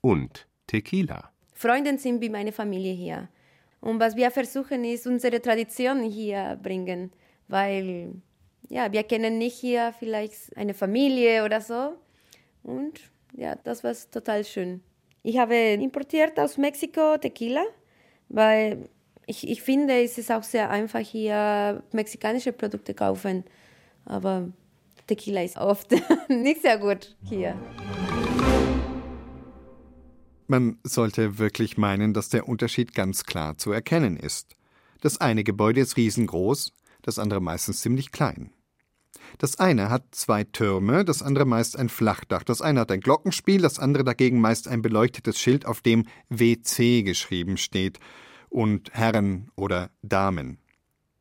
[0.00, 1.30] Und Tequila.
[1.54, 3.28] Freunde sind wie meine Familie hier.
[3.80, 7.12] Und was wir versuchen, ist unsere Tradition hier bringen,
[7.48, 8.14] weil
[8.68, 11.94] ja, wir kennen nicht hier vielleicht eine Familie oder so.
[12.62, 13.00] Und
[13.36, 14.82] ja, das war total schön.
[15.22, 17.64] Ich habe importiert aus Mexiko Tequila,
[18.28, 18.88] weil
[19.26, 23.44] ich, ich finde, es ist auch sehr einfach hier mexikanische Produkte kaufen.
[24.04, 24.48] Aber
[25.06, 25.90] Tequila ist oft
[26.28, 27.56] nicht sehr gut hier.
[30.52, 34.54] Man sollte wirklich meinen, dass der Unterschied ganz klar zu erkennen ist.
[35.00, 38.52] Das eine Gebäude ist riesengroß, das andere meistens ziemlich klein.
[39.38, 42.42] Das eine hat zwei Türme, das andere meist ein Flachdach.
[42.42, 47.02] Das eine hat ein Glockenspiel, das andere dagegen meist ein beleuchtetes Schild, auf dem WC
[47.02, 47.98] geschrieben steht
[48.50, 50.58] und Herren oder Damen.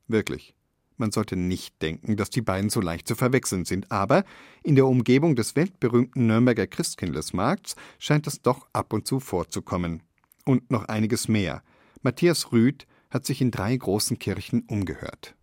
[0.10, 0.56] Wirklich.
[1.02, 4.24] Man sollte nicht denken, dass die beiden so leicht zu verwechseln sind, aber
[4.62, 10.04] in der Umgebung des weltberühmten Nürnberger Christkindlesmarkts scheint es doch ab und zu vorzukommen.
[10.46, 11.64] Und noch einiges mehr.
[12.04, 15.34] Matthias Rüth hat sich in drei großen Kirchen umgehört.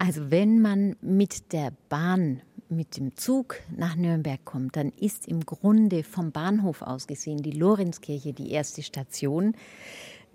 [0.00, 5.46] Also wenn man mit der Bahn, mit dem Zug nach Nürnberg kommt, dann ist im
[5.46, 9.54] Grunde vom Bahnhof aus gesehen die Lorenzkirche die erste Station,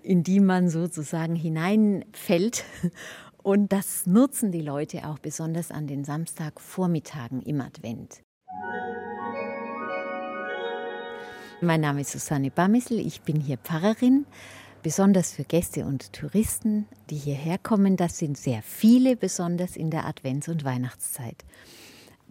[0.03, 2.63] in die man sozusagen hineinfällt.
[3.43, 8.21] Und das nutzen die Leute auch besonders an den Samstagvormittagen im Advent.
[11.61, 14.25] Mein Name ist Susanne Bamissel, ich bin hier Pfarrerin
[14.81, 17.97] besonders für Gäste und Touristen, die hierher kommen.
[17.97, 21.45] Das sind sehr viele, besonders in der Advents- und Weihnachtszeit.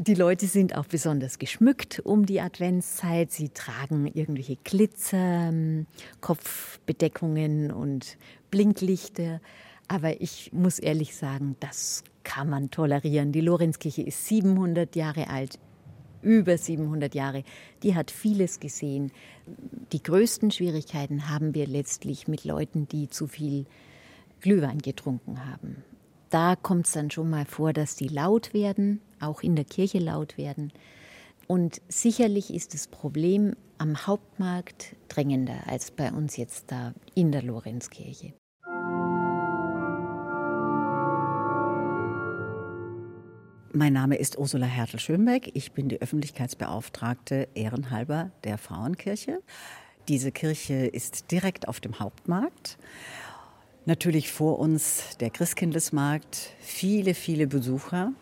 [0.02, 3.32] Die Leute sind auch besonders geschmückt um die Adventszeit.
[3.32, 5.52] Sie tragen irgendwelche Glitzer,
[6.22, 8.16] Kopfbedeckungen und
[8.50, 9.42] Blinklichter.
[9.88, 13.30] Aber ich muss ehrlich sagen, das kann man tolerieren.
[13.32, 15.58] Die Lorenzkirche ist 700 Jahre alt
[16.22, 17.44] über 700 Jahre,
[17.82, 19.12] die hat vieles gesehen.
[19.92, 23.66] Die größten Schwierigkeiten haben wir letztlich mit Leuten, die zu viel
[24.40, 25.84] Glühwein getrunken haben.
[26.30, 29.98] Da kommt es dann schon mal vor, dass die laut werden, auch in der Kirche
[29.98, 30.72] laut werden.
[31.48, 37.42] Und sicherlich ist das Problem am Hauptmarkt drängender als bei uns jetzt da in der
[37.42, 38.32] Lorenzkirche.
[43.72, 45.50] Mein Name ist Ursula Hertel-Schönbeck.
[45.54, 49.42] Ich bin die Öffentlichkeitsbeauftragte ehrenhalber der Frauenkirche.
[50.06, 52.78] Diese Kirche ist direkt auf dem Hauptmarkt.
[53.86, 58.12] Natürlich vor uns der Christkindlesmarkt, viele, viele Besucher.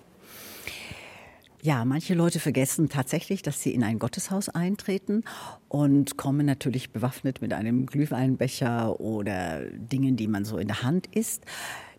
[1.61, 5.25] Ja, manche Leute vergessen tatsächlich, dass sie in ein Gotteshaus eintreten
[5.69, 11.09] und kommen natürlich bewaffnet mit einem Glühweinbecher oder Dingen, die man so in der Hand
[11.09, 11.45] isst.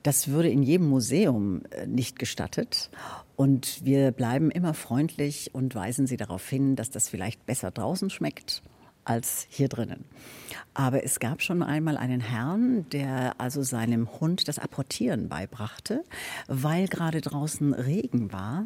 [0.01, 2.89] Das würde in jedem Museum äh, nicht gestattet.
[3.35, 8.09] Und wir bleiben immer freundlich und weisen Sie darauf hin, dass das vielleicht besser draußen
[8.09, 8.63] schmeckt
[9.09, 10.05] als hier drinnen.
[10.75, 16.03] Aber es gab schon einmal einen Herrn, der also seinem Hund das Apportieren beibrachte,
[16.47, 18.65] weil gerade draußen Regen war.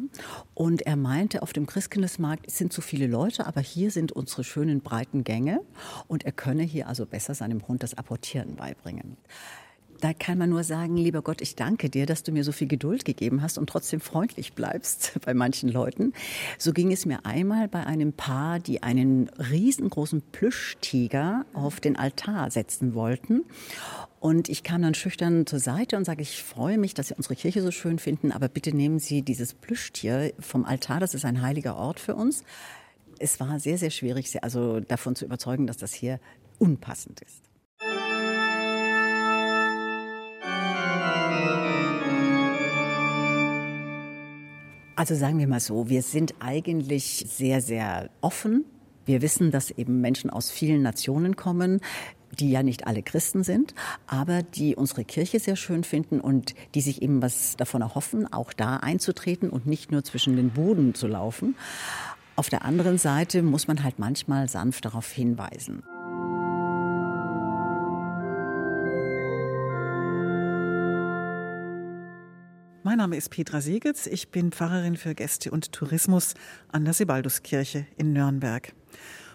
[0.52, 4.82] Und er meinte, auf dem Christkindlesmarkt sind zu viele Leute, aber hier sind unsere schönen
[4.82, 5.60] breiten Gänge
[6.08, 9.16] und er könne hier also besser seinem Hund das Apportieren beibringen.
[10.04, 12.68] Da kann man nur sagen, lieber Gott, ich danke dir, dass du mir so viel
[12.68, 16.12] Geduld gegeben hast und trotzdem freundlich bleibst bei manchen Leuten.
[16.58, 22.50] So ging es mir einmal bei einem Paar, die einen riesengroßen Plüschtiger auf den Altar
[22.50, 23.44] setzen wollten.
[24.20, 27.34] Und ich kam dann schüchtern zur Seite und sage, ich freue mich, dass Sie unsere
[27.34, 31.40] Kirche so schön finden, aber bitte nehmen Sie dieses Plüschtier vom Altar, das ist ein
[31.40, 32.44] heiliger Ort für uns.
[33.18, 36.20] Es war sehr, sehr schwierig, also davon zu überzeugen, dass das hier
[36.58, 37.43] unpassend ist.
[45.04, 48.64] Also sagen wir mal so, wir sind eigentlich sehr, sehr offen.
[49.04, 51.82] Wir wissen, dass eben Menschen aus vielen Nationen kommen,
[52.40, 53.74] die ja nicht alle Christen sind,
[54.06, 58.54] aber die unsere Kirche sehr schön finden und die sich eben was davon erhoffen, auch
[58.54, 61.54] da einzutreten und nicht nur zwischen den Buden zu laufen.
[62.34, 65.82] Auf der anderen Seite muss man halt manchmal sanft darauf hinweisen.
[72.86, 74.06] Mein Name ist Petra Segetz.
[74.06, 76.34] Ich bin Pfarrerin für Gäste und Tourismus
[76.70, 78.74] an der Sebalduskirche in Nürnberg.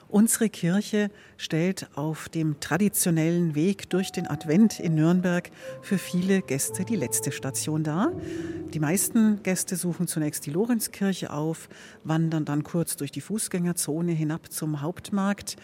[0.08, 5.50] Unsere Kirche stellt auf dem traditionellen Weg durch den Advent in Nürnberg
[5.82, 8.12] für viele Gäste die letzte Station dar.
[8.72, 11.70] Die meisten Gäste suchen zunächst die Lorenzkirche auf,
[12.04, 15.56] wandern dann kurz durch die Fußgängerzone hinab zum Hauptmarkt,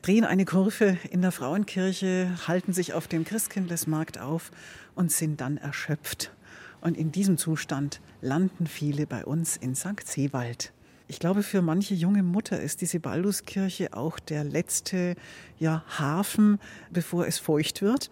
[0.00, 4.50] drehen eine Kurve in der Frauenkirche, halten sich auf dem Christkindlesmarkt auf
[4.94, 6.32] und sind dann erschöpft
[6.80, 10.04] und in diesem Zustand landen viele bei uns in St.
[10.04, 10.72] Seewald.
[11.10, 15.14] Ich glaube, für manche junge Mutter ist diese Balduskirche auch der letzte
[15.58, 16.58] ja, Hafen,
[16.90, 18.10] bevor es feucht wird.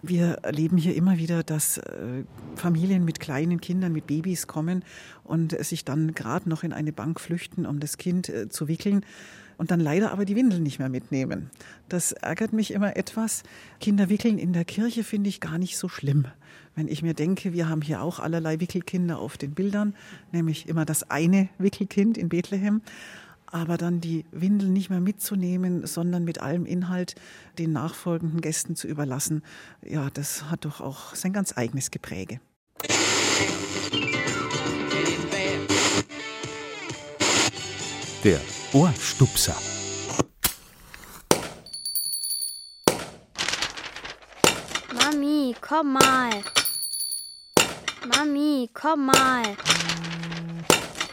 [0.00, 2.24] Wir erleben hier immer wieder, dass äh,
[2.56, 4.82] Familien mit kleinen Kindern, mit Babys kommen
[5.24, 9.04] und sich dann gerade noch in eine Bank flüchten, um das Kind äh, zu wickeln
[9.58, 11.50] und dann leider aber die Windeln nicht mehr mitnehmen.
[11.90, 13.42] Das ärgert mich immer etwas.
[13.80, 16.26] Kinder wickeln in der Kirche finde ich gar nicht so schlimm.
[16.74, 19.94] Wenn ich mir denke, wir haben hier auch allerlei Wickelkinder auf den Bildern,
[20.32, 22.82] nämlich immer das eine Wickelkind in Bethlehem,
[23.46, 27.16] aber dann die Windeln nicht mehr mitzunehmen, sondern mit allem Inhalt
[27.58, 29.42] den nachfolgenden Gästen zu überlassen,
[29.84, 32.40] ja, das hat doch auch sein ganz eigenes Gepräge.
[38.28, 38.40] Der
[38.74, 39.56] Ohrstupser.
[44.92, 46.42] Mami, komm mal.
[48.04, 49.56] Mami, komm mal.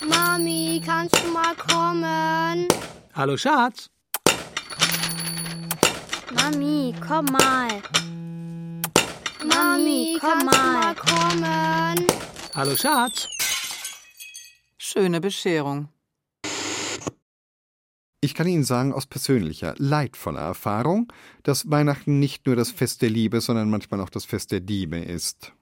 [0.06, 2.68] Mami, kannst du mal kommen?
[3.14, 3.90] Hallo Schatz.
[6.34, 7.82] Mami, komm mal.
[9.42, 10.74] Mami, komm mal.
[10.84, 12.08] mal kommen?
[12.54, 13.30] Hallo Schatz.
[14.78, 15.95] Schöne Bescherung.
[18.26, 23.12] Ich kann Ihnen sagen aus persönlicher, leidvoller Erfahrung, dass Weihnachten nicht nur das Fest der
[23.12, 25.54] Liebe, sondern manchmal auch das Fest der Diebe ist.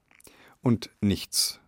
[0.61, 1.59] Und nichts,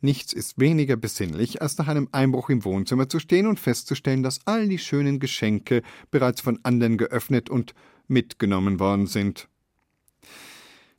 [0.00, 4.40] nichts ist weniger besinnlich, als nach einem Einbruch im Wohnzimmer zu stehen und festzustellen, dass
[4.46, 7.74] all die schönen Geschenke bereits von anderen geöffnet und
[8.08, 9.46] mitgenommen worden sind.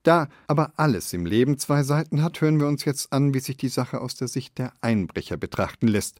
[0.03, 3.57] Da aber alles im Leben zwei Seiten hat, hören wir uns jetzt an, wie sich
[3.57, 6.19] die Sache aus der Sicht der Einbrecher betrachten lässt.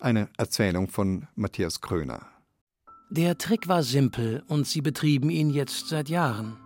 [0.00, 2.33] Eine Erzählung von Matthias Kröner.
[3.16, 6.56] Der Trick war simpel und sie betrieben ihn jetzt seit Jahren.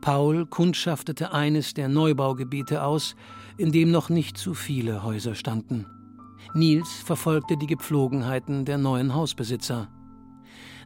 [0.00, 3.14] Paul kundschaftete eines der Neubaugebiete aus,
[3.58, 5.84] in dem noch nicht zu viele Häuser standen.
[6.54, 9.88] Nils verfolgte die Gepflogenheiten der neuen Hausbesitzer.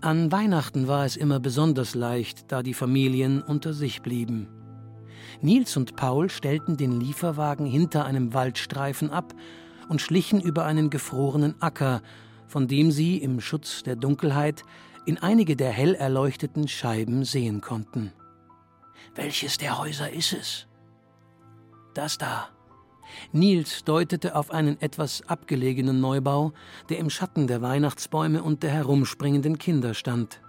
[0.01, 4.49] An Weihnachten war es immer besonders leicht, da die Familien unter sich blieben.
[5.41, 9.35] Nils und Paul stellten den Lieferwagen hinter einem Waldstreifen ab
[9.89, 12.03] und schlichen über einen gefrorenen Acker,
[12.51, 14.65] von dem sie im Schutz der Dunkelheit
[15.07, 18.13] in einige der hell erleuchteten Scheiben sehen konnten.
[19.15, 20.67] Welches der Häuser ist es?
[21.95, 22.49] Das da.
[23.33, 26.53] Nils deutete auf einen etwas abgelegenen Neubau,
[26.89, 30.41] der im Schatten der Weihnachtsbäume und der herumspringenden Kinder stand.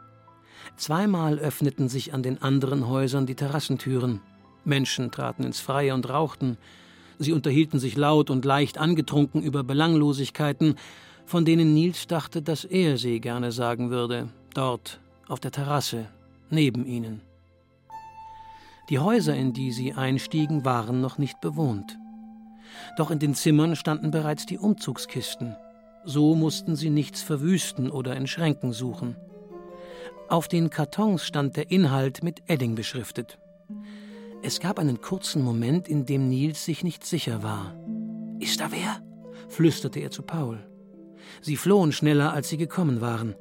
[0.78, 4.22] Zweimal öffneten sich an den anderen Häusern die Terrassentüren.
[4.64, 6.58] Menschen traten ins Freie und rauchten.
[7.18, 10.76] Sie unterhielten sich laut und leicht angetrunken über Belanglosigkeiten,
[11.26, 16.08] von denen Nils dachte, dass er sie gerne sagen würde, dort auf der Terrasse,
[16.50, 17.22] neben ihnen.
[18.90, 21.98] Die Häuser, in die sie einstiegen, waren noch nicht bewohnt.
[22.98, 25.56] Doch in den Zimmern standen bereits die Umzugskisten.
[26.04, 29.16] So mussten sie nichts verwüsten oder in Schränken suchen.
[30.28, 33.38] Auf den Kartons stand der Inhalt mit Edding beschriftet.
[34.42, 37.76] Es gab einen kurzen Moment, in dem Nils sich nicht sicher war.
[38.40, 39.02] Ist da wer?
[39.50, 40.60] flüsterte er zu Paul.
[41.42, 43.36] Sie flohen schneller, als sie gekommen waren.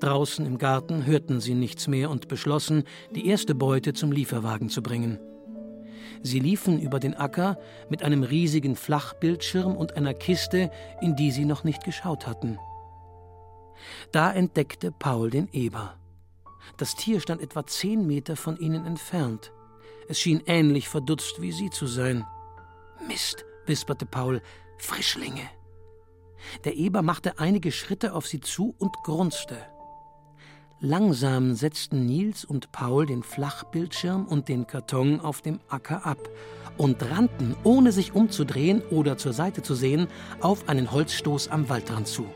[0.00, 4.82] Draußen im Garten hörten sie nichts mehr und beschlossen, die erste Beute zum Lieferwagen zu
[4.82, 5.18] bringen.
[6.22, 10.70] Sie liefen über den Acker mit einem riesigen Flachbildschirm und einer Kiste,
[11.00, 12.58] in die sie noch nicht geschaut hatten.
[14.12, 15.96] Da entdeckte Paul den Eber.
[16.78, 19.52] Das Tier stand etwa zehn Meter von ihnen entfernt.
[20.08, 22.26] Es schien ähnlich verdutzt wie sie zu sein.
[23.06, 24.40] Mist, wisperte Paul,
[24.78, 25.48] Frischlinge.
[26.64, 29.56] Der Eber machte einige Schritte auf sie zu und grunzte.
[30.80, 36.18] Langsam setzten Nils und Paul den Flachbildschirm und den Karton auf dem Acker ab
[36.76, 40.08] und rannten, ohne sich umzudrehen oder zur Seite zu sehen,
[40.40, 42.26] auf einen Holzstoß am Waldrand zu.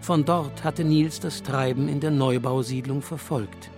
[0.00, 3.70] Von dort hatte Nils das Treiben in der Neubausiedlung verfolgt.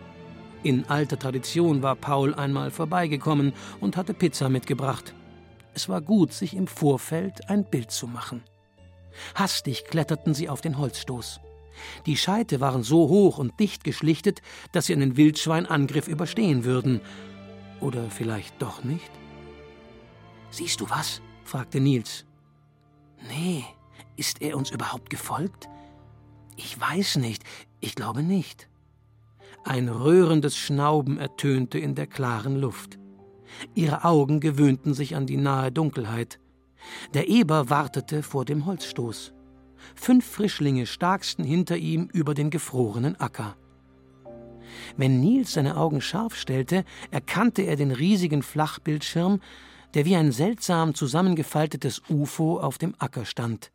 [0.63, 5.15] In alter Tradition war Paul einmal vorbeigekommen und hatte Pizza mitgebracht.
[5.75, 8.45] Es war gut, sich im Vorfeld ein Bild zu machen.
[9.35, 11.41] Hastig kletterten sie auf den Holzstoß.
[12.07, 17.01] Die Scheite waren so hoch und dicht geschlichtet, dass sie einen Wildschweinangriff überstehen würden.
[17.81, 19.11] Oder vielleicht doch nicht?
[20.51, 21.21] Siehst du was?
[21.45, 22.25] fragte Nils.
[23.29, 23.65] Nee,
[24.17, 25.69] ist er uns überhaupt gefolgt?
[26.57, 27.43] Ich weiß nicht,
[27.81, 28.69] ich glaube nicht.
[29.65, 32.99] Ein röhrendes Schnauben ertönte in der klaren Luft.
[33.75, 36.39] Ihre Augen gewöhnten sich an die nahe Dunkelheit.
[37.15, 39.33] Der Eber wartete vor dem Holzstoß.
[39.95, 43.57] Fünf Frischlinge starksten hinter ihm über den gefrorenen Acker.
[44.97, 49.41] Wenn Nils seine Augen scharf stellte, erkannte er den riesigen Flachbildschirm,
[49.95, 53.73] der wie ein seltsam zusammengefaltetes UFO auf dem Acker stand.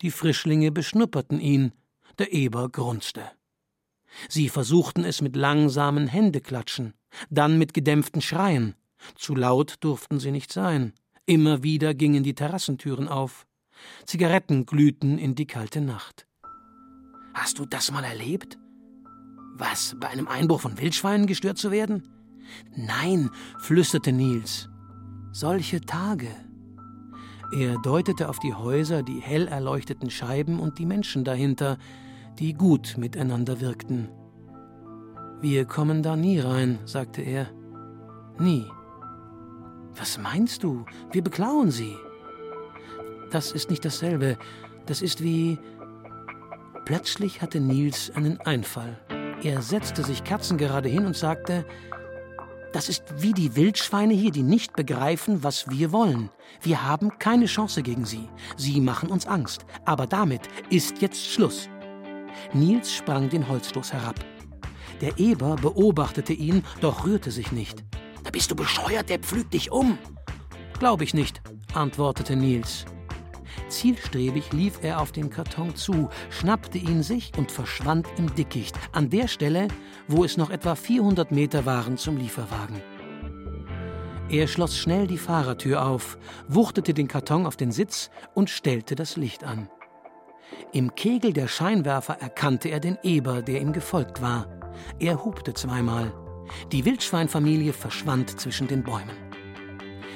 [0.00, 1.72] Die Frischlinge beschnupperten ihn,
[2.18, 3.22] der Eber grunzte.
[4.28, 6.94] Sie versuchten es mit langsamen Händeklatschen,
[7.30, 8.74] dann mit gedämpften Schreien.
[9.16, 10.92] Zu laut durften sie nicht sein.
[11.26, 13.46] Immer wieder gingen die Terrassentüren auf.
[14.06, 16.26] Zigaretten glühten in die kalte Nacht.
[17.34, 18.58] Hast du das mal erlebt?
[19.54, 22.08] Was, bei einem Einbruch von Wildschweinen gestört zu werden?
[22.74, 23.30] Nein,
[23.60, 24.68] flüsterte Nils.
[25.30, 26.28] Solche Tage.
[27.52, 31.78] Er deutete auf die Häuser, die hell erleuchteten Scheiben und die Menschen dahinter,
[32.38, 34.08] die gut miteinander wirkten.
[35.40, 37.50] Wir kommen da nie rein, sagte er.
[38.38, 38.64] Nie.
[39.96, 40.84] Was meinst du?
[41.10, 41.96] Wir beklauen sie.
[43.30, 44.36] Das ist nicht dasselbe.
[44.86, 45.58] Das ist wie.
[46.84, 48.98] Plötzlich hatte Nils einen Einfall.
[49.42, 51.64] Er setzte sich kerzengerade hin und sagte,
[52.72, 56.30] das ist wie die Wildschweine hier, die nicht begreifen, was wir wollen.
[56.62, 58.28] Wir haben keine Chance gegen sie.
[58.56, 59.66] Sie machen uns Angst.
[59.84, 61.68] Aber damit ist jetzt Schluss.
[62.54, 64.16] Nils sprang den Holzstoß herab.
[65.02, 67.84] Der Eber beobachtete ihn, doch rührte sich nicht.
[68.24, 69.98] Da bist du bescheuert, der pflügt dich um.
[70.78, 71.40] Glaub ich nicht,
[71.74, 72.84] antwortete Nils.
[73.68, 79.10] Zielstrebig lief er auf den Karton zu, schnappte ihn sich und verschwand im Dickicht, an
[79.10, 79.68] der Stelle,
[80.08, 82.82] wo es noch etwa 400 Meter waren zum Lieferwagen.
[84.28, 86.16] Er schloss schnell die Fahrertür auf,
[86.48, 89.68] wuchtete den Karton auf den Sitz und stellte das Licht an.
[90.72, 94.46] Im Kegel der Scheinwerfer erkannte er den Eber, der ihm gefolgt war.
[94.98, 96.12] Er hupte zweimal.
[96.70, 99.16] Die Wildschweinfamilie verschwand zwischen den Bäumen.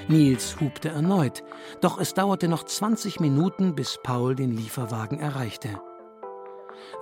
[0.09, 1.43] Nils hupte erneut,
[1.81, 5.81] doch es dauerte noch 20 Minuten, bis Paul den Lieferwagen erreichte.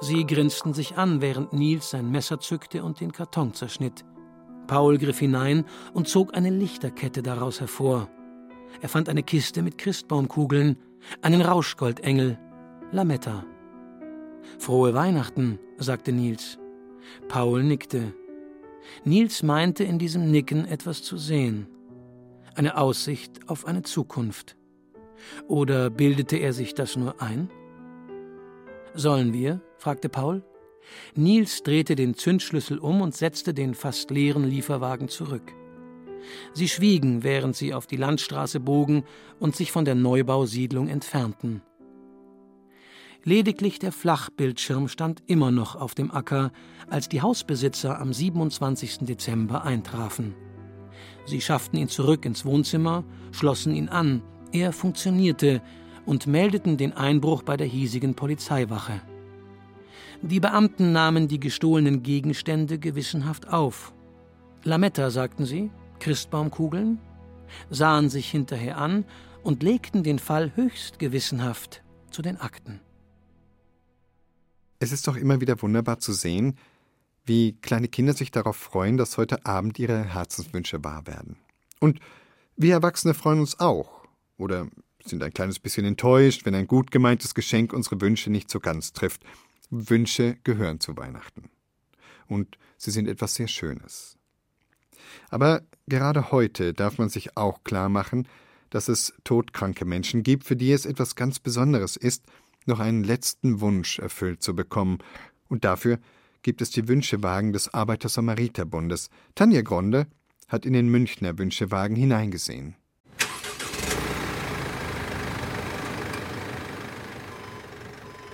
[0.00, 4.04] Sie grinsten sich an, während Nils sein Messer zückte und den Karton zerschnitt.
[4.66, 8.08] Paul griff hinein und zog eine Lichterkette daraus hervor.
[8.80, 10.78] Er fand eine Kiste mit Christbaumkugeln,
[11.20, 12.38] einen Rauschgoldengel,
[12.90, 13.44] Lametta.
[14.58, 16.58] Frohe Weihnachten, sagte Nils.
[17.28, 18.14] Paul nickte.
[19.04, 21.68] Nils meinte in diesem Nicken etwas zu sehen
[22.54, 24.56] eine Aussicht auf eine Zukunft.
[25.48, 27.50] Oder bildete er sich das nur ein?
[28.94, 29.60] Sollen wir?
[29.78, 30.44] fragte Paul.
[31.14, 35.52] Nils drehte den Zündschlüssel um und setzte den fast leeren Lieferwagen zurück.
[36.52, 39.04] Sie schwiegen, während sie auf die Landstraße bogen
[39.38, 41.62] und sich von der Neubausiedlung entfernten.
[43.26, 46.52] Lediglich der Flachbildschirm stand immer noch auf dem Acker,
[46.90, 48.98] als die Hausbesitzer am 27.
[49.00, 50.34] Dezember eintrafen.
[51.24, 55.62] Sie schafften ihn zurück ins Wohnzimmer, schlossen ihn an, er funktionierte
[56.04, 59.00] und meldeten den Einbruch bei der hiesigen Polizeiwache.
[60.20, 63.94] Die Beamten nahmen die gestohlenen Gegenstände gewissenhaft auf.
[64.64, 67.00] Lametta, sagten sie, Christbaumkugeln,
[67.70, 69.06] sahen sich hinterher an
[69.42, 72.80] und legten den Fall höchst gewissenhaft zu den Akten.
[74.84, 76.58] Es ist doch immer wieder wunderbar zu sehen,
[77.24, 81.38] wie kleine Kinder sich darauf freuen, dass heute Abend ihre Herzenswünsche wahr werden.
[81.80, 82.00] Und
[82.58, 84.04] wir Erwachsene freuen uns auch.
[84.36, 84.68] Oder
[85.02, 88.92] sind ein kleines bisschen enttäuscht, wenn ein gut gemeintes Geschenk unsere Wünsche nicht so ganz
[88.92, 89.24] trifft.
[89.70, 91.48] Wünsche gehören zu Weihnachten.
[92.26, 94.18] Und sie sind etwas sehr Schönes.
[95.30, 98.28] Aber gerade heute darf man sich auch klar machen,
[98.68, 102.26] dass es todkranke Menschen gibt, für die es etwas ganz Besonderes ist,
[102.66, 104.98] noch einen letzten Wunsch erfüllt zu bekommen.
[105.48, 105.98] Und dafür
[106.42, 109.10] gibt es die Wünschewagen des Arbeiter-Samariter-Bundes.
[109.34, 110.06] Tanja Gronde
[110.48, 112.76] hat in den Münchner Wünschewagen hineingesehen.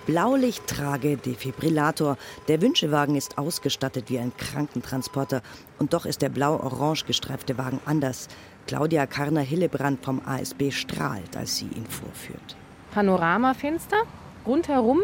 [0.06, 2.18] Blaulichttrage, Defibrillator.
[2.48, 5.40] Der Wünschewagen ist ausgestattet wie ein Krankentransporter.
[5.78, 8.26] Und doch ist der blau-orange gestreifte Wagen anders.
[8.66, 12.56] Claudia Karner-Hillebrand vom ASB strahlt, als sie ihn vorführt.
[12.92, 13.98] Panoramafenster,
[14.46, 15.00] rundherum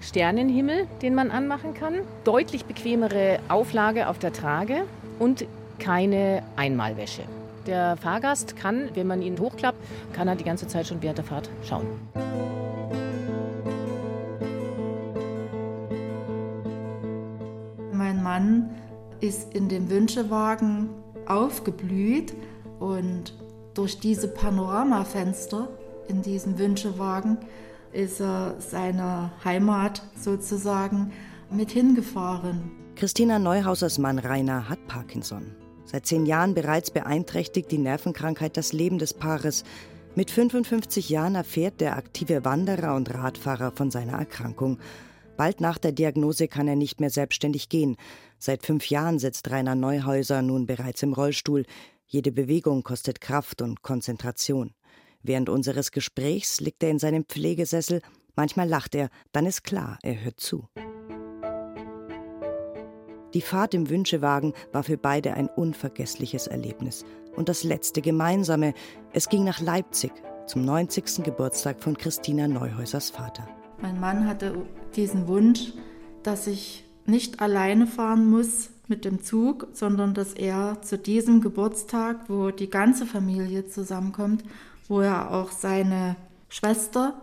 [0.00, 4.82] Sternenhimmel, den man anmachen kann, deutlich bequemere Auflage auf der Trage
[5.18, 5.46] und
[5.78, 7.22] keine Einmalwäsche.
[7.66, 9.78] Der Fahrgast kann, wenn man ihn hochklappt,
[10.12, 11.86] kann er die ganze Zeit schon während der Fahrt schauen.
[17.92, 18.70] Mein Mann
[19.20, 20.90] ist in dem Wünschewagen
[21.26, 22.34] aufgeblüht
[22.80, 23.34] und
[23.74, 25.68] durch diese Panoramafenster
[26.08, 27.38] in diesem Wünschewagen
[27.92, 31.12] ist er seiner Heimat sozusagen
[31.50, 32.70] mit hingefahren.
[32.96, 35.54] Christina Neuhausers Mann Rainer hat Parkinson.
[35.84, 39.64] Seit zehn Jahren bereits beeinträchtigt die Nervenkrankheit das Leben des Paares.
[40.14, 44.78] Mit 55 Jahren erfährt der aktive Wanderer und Radfahrer von seiner Erkrankung.
[45.36, 47.96] Bald nach der Diagnose kann er nicht mehr selbstständig gehen.
[48.38, 51.64] Seit fünf Jahren sitzt Rainer Neuhäuser nun bereits im Rollstuhl.
[52.06, 54.74] Jede Bewegung kostet Kraft und Konzentration.
[55.22, 58.02] Während unseres Gesprächs liegt er in seinem Pflegesessel,
[58.34, 60.68] manchmal lacht er, dann ist klar, er hört zu.
[63.32, 67.04] Die Fahrt im Wünschewagen war für beide ein unvergessliches Erlebnis.
[67.34, 68.74] Und das letzte gemeinsame,
[69.12, 70.12] es ging nach Leipzig
[70.46, 71.22] zum 90.
[71.22, 73.48] Geburtstag von Christina Neuhäusers Vater.
[73.80, 74.66] Mein Mann hatte
[74.96, 75.72] diesen Wunsch,
[76.22, 82.28] dass ich nicht alleine fahren muss mit dem Zug, sondern dass er zu diesem Geburtstag,
[82.28, 84.44] wo die ganze Familie zusammenkommt,
[84.92, 86.16] wo er auch seine
[86.50, 87.18] Schwester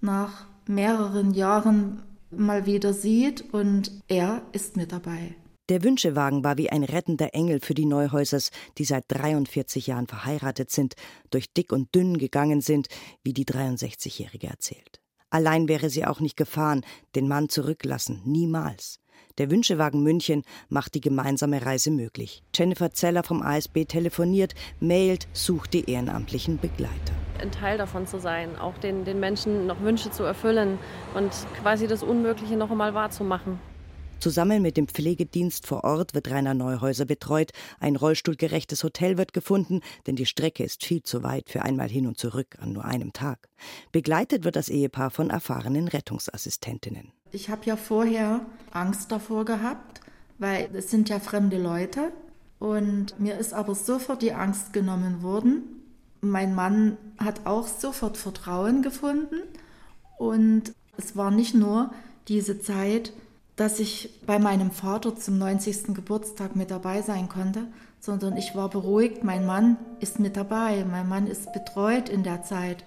[0.00, 2.02] nach mehreren Jahren
[2.32, 5.36] mal wieder sieht und er ist mit dabei.
[5.68, 10.72] Der Wünschewagen war wie ein rettender Engel für die Neuhäusers, die seit 43 Jahren verheiratet
[10.72, 10.94] sind,
[11.30, 12.88] durch dick und dünn gegangen sind,
[13.22, 15.00] wie die 63-Jährige erzählt.
[15.30, 16.84] Allein wäre sie auch nicht gefahren,
[17.14, 18.98] den Mann zurücklassen, niemals.
[19.38, 22.44] Der Wünschewagen München macht die gemeinsame Reise möglich.
[22.54, 27.14] Jennifer Zeller vom ASB telefoniert, mailt, sucht die ehrenamtlichen Begleiter.
[27.40, 30.78] Ein Teil davon zu sein, auch den, den Menschen noch Wünsche zu erfüllen
[31.14, 33.58] und quasi das Unmögliche noch einmal wahrzumachen.
[34.20, 37.50] Zusammen mit dem Pflegedienst vor Ort wird Rainer Neuhäuser betreut.
[37.80, 42.06] Ein rollstuhlgerechtes Hotel wird gefunden, denn die Strecke ist viel zu weit für einmal hin
[42.06, 43.48] und zurück an nur einem Tag.
[43.90, 47.12] Begleitet wird das Ehepaar von erfahrenen Rettungsassistentinnen.
[47.34, 50.00] Ich habe ja vorher Angst davor gehabt,
[50.38, 52.12] weil es sind ja fremde Leute.
[52.60, 55.82] Und mir ist aber sofort die Angst genommen worden.
[56.20, 59.42] Mein Mann hat auch sofort Vertrauen gefunden.
[60.16, 61.90] Und es war nicht nur
[62.28, 63.12] diese Zeit,
[63.56, 65.94] dass ich bei meinem Vater zum 90.
[65.94, 67.66] Geburtstag mit dabei sein konnte,
[67.98, 72.44] sondern ich war beruhigt, mein Mann ist mit dabei, mein Mann ist betreut in der
[72.44, 72.84] Zeit.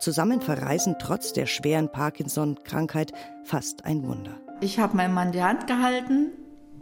[0.00, 3.12] Zusammen verreisen trotz der schweren Parkinson-Krankheit
[3.44, 4.38] fast ein Wunder.
[4.60, 6.32] Ich habe meinem Mann die Hand gehalten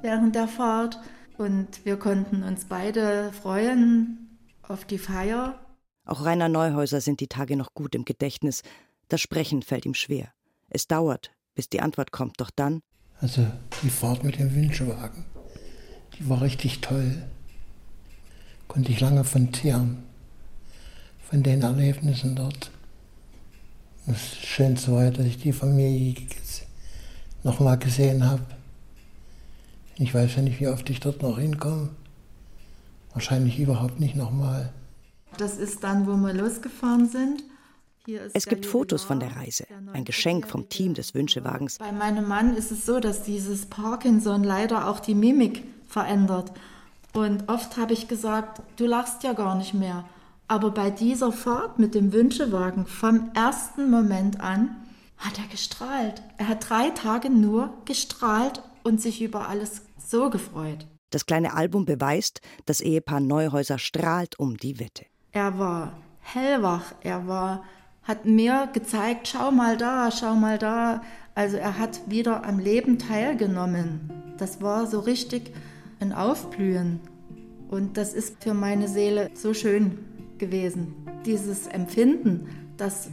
[0.01, 1.01] während der Fahrt
[1.39, 5.59] und wir konnten uns beide freuen auf die Feier.
[6.05, 8.63] Auch Rainer Neuhäuser sind die Tage noch gut im Gedächtnis.
[9.09, 10.33] Das Sprechen fällt ihm schwer.
[10.69, 12.83] Es dauert, bis die Antwort kommt, doch dann.
[13.21, 13.47] Also
[13.83, 15.25] die Fahrt mit dem Wünschewagen,
[16.19, 17.23] die war richtig toll.
[18.67, 20.03] Konnte ich lange von zehren,
[21.31, 22.71] von den Erlebnissen dort.
[24.07, 26.14] Das Schönste war, dass ich die Familie
[27.44, 28.42] noch mal gesehen habe.
[29.96, 31.90] Ich weiß ja nicht, wie oft ich dort noch hinkomme.
[33.12, 34.72] Wahrscheinlich überhaupt nicht nochmal.
[35.38, 37.44] Das ist dann, wo wir losgefahren sind.
[38.32, 41.78] Es gibt Fotos von der Reise, ein Geschenk vom Team des Wünschewagens.
[41.78, 46.53] Bei meinem Mann ist es so, dass dieses Parkinson leider auch die Mimik verändert.
[47.12, 50.05] Und oft habe ich gesagt, du lachst ja gar nicht mehr.
[50.53, 54.76] Aber bei dieser Fahrt mit dem Wünschewagen vom ersten Moment an
[55.16, 56.22] hat er gestrahlt.
[56.36, 60.86] Er hat drei Tage nur gestrahlt und sich über alles so gefreut.
[61.09, 65.07] Das kleine Album beweist, das Ehepaar Neuhäuser strahlt um die Wette.
[65.30, 67.64] Er war hellwach, er war,
[68.03, 71.00] hat mir gezeigt, schau mal da, schau mal da.
[71.34, 74.34] Also er hat wieder am Leben teilgenommen.
[74.36, 75.50] Das war so richtig
[75.98, 77.00] ein Aufblühen.
[77.70, 80.12] Und das ist für meine Seele so schön
[80.43, 80.97] gewesen.
[81.24, 83.09] Dieses Empfinden, dass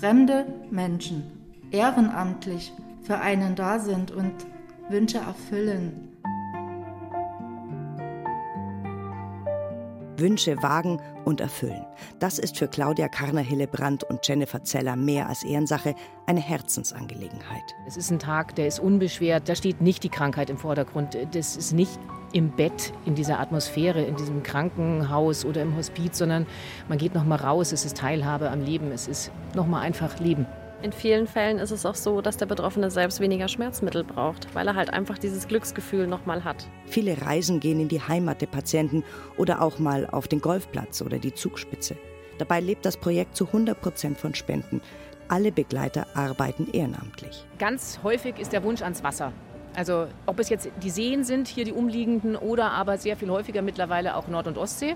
[0.00, 1.22] fremde Menschen
[1.70, 4.32] ehrenamtlich für einen da sind und
[4.88, 6.15] Wünsche erfüllen.
[10.18, 11.84] Wünsche wagen und erfüllen.
[12.18, 15.94] Das ist für Claudia Karner-Hillebrandt und Jennifer Zeller mehr als Ehrensache
[16.26, 17.74] eine Herzensangelegenheit.
[17.86, 21.16] Es ist ein Tag, der ist unbeschwert, da steht nicht die Krankheit im Vordergrund.
[21.32, 21.98] Das ist nicht
[22.32, 26.46] im Bett, in dieser Atmosphäre, in diesem Krankenhaus oder im Hospiz, sondern
[26.88, 30.18] man geht noch mal raus, es ist Teilhabe am Leben, es ist noch mal einfach
[30.20, 30.46] Leben.
[30.82, 34.66] In vielen Fällen ist es auch so, dass der Betroffene selbst weniger Schmerzmittel braucht, weil
[34.68, 36.68] er halt einfach dieses Glücksgefühl nochmal hat.
[36.86, 39.02] Viele Reisen gehen in die Heimat der Patienten
[39.38, 41.96] oder auch mal auf den Golfplatz oder die Zugspitze.
[42.38, 44.82] Dabei lebt das Projekt zu 100 Prozent von Spenden.
[45.28, 47.46] Alle Begleiter arbeiten ehrenamtlich.
[47.58, 49.32] Ganz häufig ist der Wunsch ans Wasser.
[49.74, 53.62] Also ob es jetzt die Seen sind, hier die umliegenden, oder aber sehr viel häufiger
[53.62, 54.94] mittlerweile auch Nord- und Ostsee.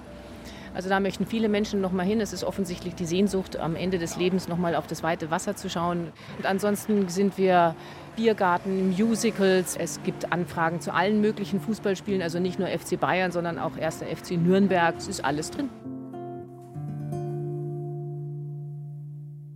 [0.74, 2.20] Also da möchten viele Menschen noch mal hin.
[2.20, 5.56] Es ist offensichtlich die Sehnsucht, am Ende des Lebens noch mal auf das weite Wasser
[5.56, 6.12] zu schauen.
[6.38, 7.74] Und ansonsten sind wir
[8.16, 9.76] Biergarten, Musicals.
[9.76, 14.02] Es gibt Anfragen zu allen möglichen Fußballspielen, also nicht nur FC Bayern, sondern auch 1.
[14.02, 14.94] FC Nürnberg.
[14.96, 15.68] Es ist alles drin.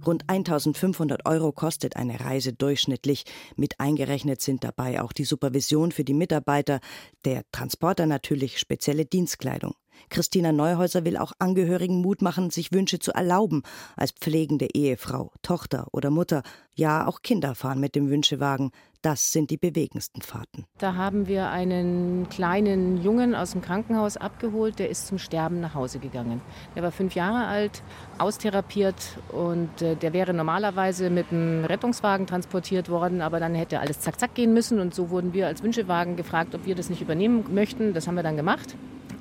[0.07, 3.25] Rund 1500 Euro kostet eine Reise durchschnittlich.
[3.57, 6.81] Mit eingerechnet sind dabei auch die Supervision für die Mitarbeiter,
[7.25, 9.75] der Transporter natürlich spezielle Dienstkleidung.
[10.11, 13.63] Christina Neuhäuser will auch Angehörigen Mut machen, sich Wünsche zu erlauben,
[13.97, 16.43] als pflegende Ehefrau, Tochter oder Mutter.
[16.75, 18.71] Ja, auch Kinder fahren mit dem Wünschewagen.
[19.05, 20.65] Das sind die bewegendsten Fahrten.
[20.79, 25.75] Da haben wir einen kleinen Jungen aus dem Krankenhaus abgeholt, der ist zum Sterben nach
[25.75, 26.41] Hause gegangen.
[26.75, 27.83] Der war fünf Jahre alt,
[28.17, 34.01] austherapiert und äh, der wäre normalerweise mit einem Rettungswagen transportiert worden, aber dann hätte alles
[34.01, 37.03] zack zack gehen müssen und so wurden wir als Wünschewagen gefragt, ob wir das nicht
[37.03, 37.93] übernehmen möchten.
[37.93, 38.75] Das haben wir dann gemacht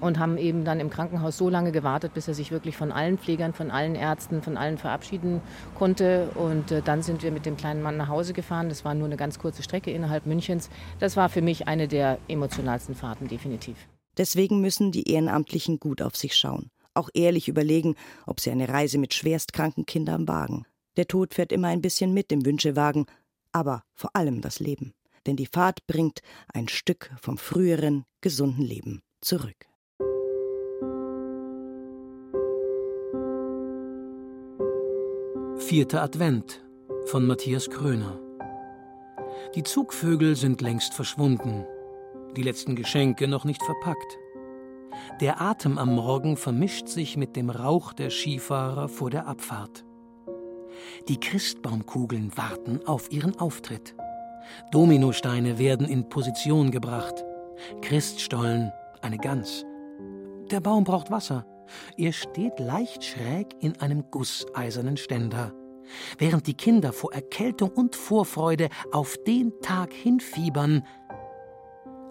[0.04, 3.18] und haben eben dann im Krankenhaus so lange gewartet, bis er sich wirklich von allen
[3.18, 5.42] Pflegern, von allen Ärzten, von allen verabschieden
[5.76, 6.30] konnte.
[6.36, 8.68] Und äh, dann sind wir mit dem kleinen Mann nach Hause gefahren.
[8.68, 10.70] Das war nur eine ganz kurze Strecke innerhalb Münchens.
[11.00, 13.78] Das war für mich eine der emotionalsten Fahrten, definitiv.
[14.18, 16.70] Deswegen müssen die Ehrenamtlichen gut auf sich schauen.
[16.94, 17.96] Auch ehrlich überlegen,
[18.28, 20.66] ob sie eine Reise mit schwerstkranken Kindern wagen.
[20.98, 23.06] Der Tod fährt immer ein bisschen mit im Wünschewagen,
[23.52, 24.94] aber vor allem das Leben.
[25.26, 26.20] Denn die Fahrt bringt
[26.54, 29.73] ein Stück vom früheren, gesunden Leben zurück.
[35.68, 36.62] Vierter Advent
[37.06, 38.20] von Matthias Kröner.
[39.56, 41.66] Die Zugvögel sind längst verschwunden,
[42.36, 44.18] die letzten Geschenke noch nicht verpackt.
[45.22, 49.86] Der Atem am Morgen vermischt sich mit dem Rauch der Skifahrer vor der Abfahrt.
[51.08, 53.96] Die Christbaumkugeln warten auf ihren Auftritt.
[54.74, 57.24] Dominosteine werden in Position gebracht.
[57.82, 59.66] Christstollen, eine Gans.
[60.52, 61.46] Der Baum braucht Wasser.
[61.98, 65.54] Er steht leicht schräg in einem gusseisernen Ständer
[66.18, 70.86] während die Kinder vor Erkältung und Vorfreude auf den Tag hinfiebern,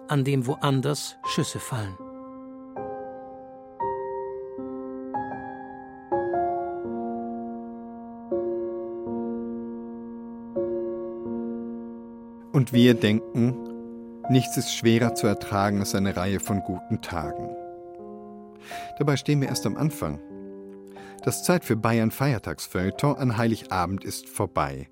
[0.07, 1.97] an dem woanders Schüsse fallen.
[12.51, 13.55] Und wir denken,
[14.29, 17.62] nichts ist schwerer zu ertragen als eine Reihe von guten Tagen.
[18.97, 20.19] Dabei stehen wir erst am Anfang
[21.23, 24.89] das Zeit für Bayern Feiertagsfeuilleton an Heiligabend ist vorbei.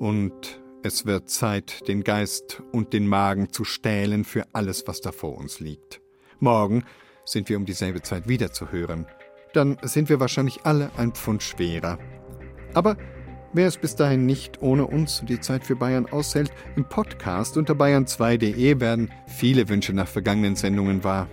[0.00, 5.12] Und es wird Zeit, den Geist und den Magen zu stählen für alles, was da
[5.12, 6.00] vor uns liegt.
[6.40, 6.82] Morgen
[7.24, 9.06] sind wir um dieselbe Zeit wieder zu hören.
[9.52, 12.00] Dann sind wir wahrscheinlich alle ein Pfund schwerer.
[12.74, 12.96] Aber
[13.52, 17.74] wer es bis dahin nicht ohne uns die Zeit für Bayern aushält, im Podcast unter
[17.74, 21.28] bayern2.de werden viele Wünsche nach vergangenen Sendungen wahr.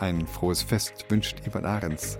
[0.00, 2.18] Ein frohes Fest wünscht Ivan Ahrens.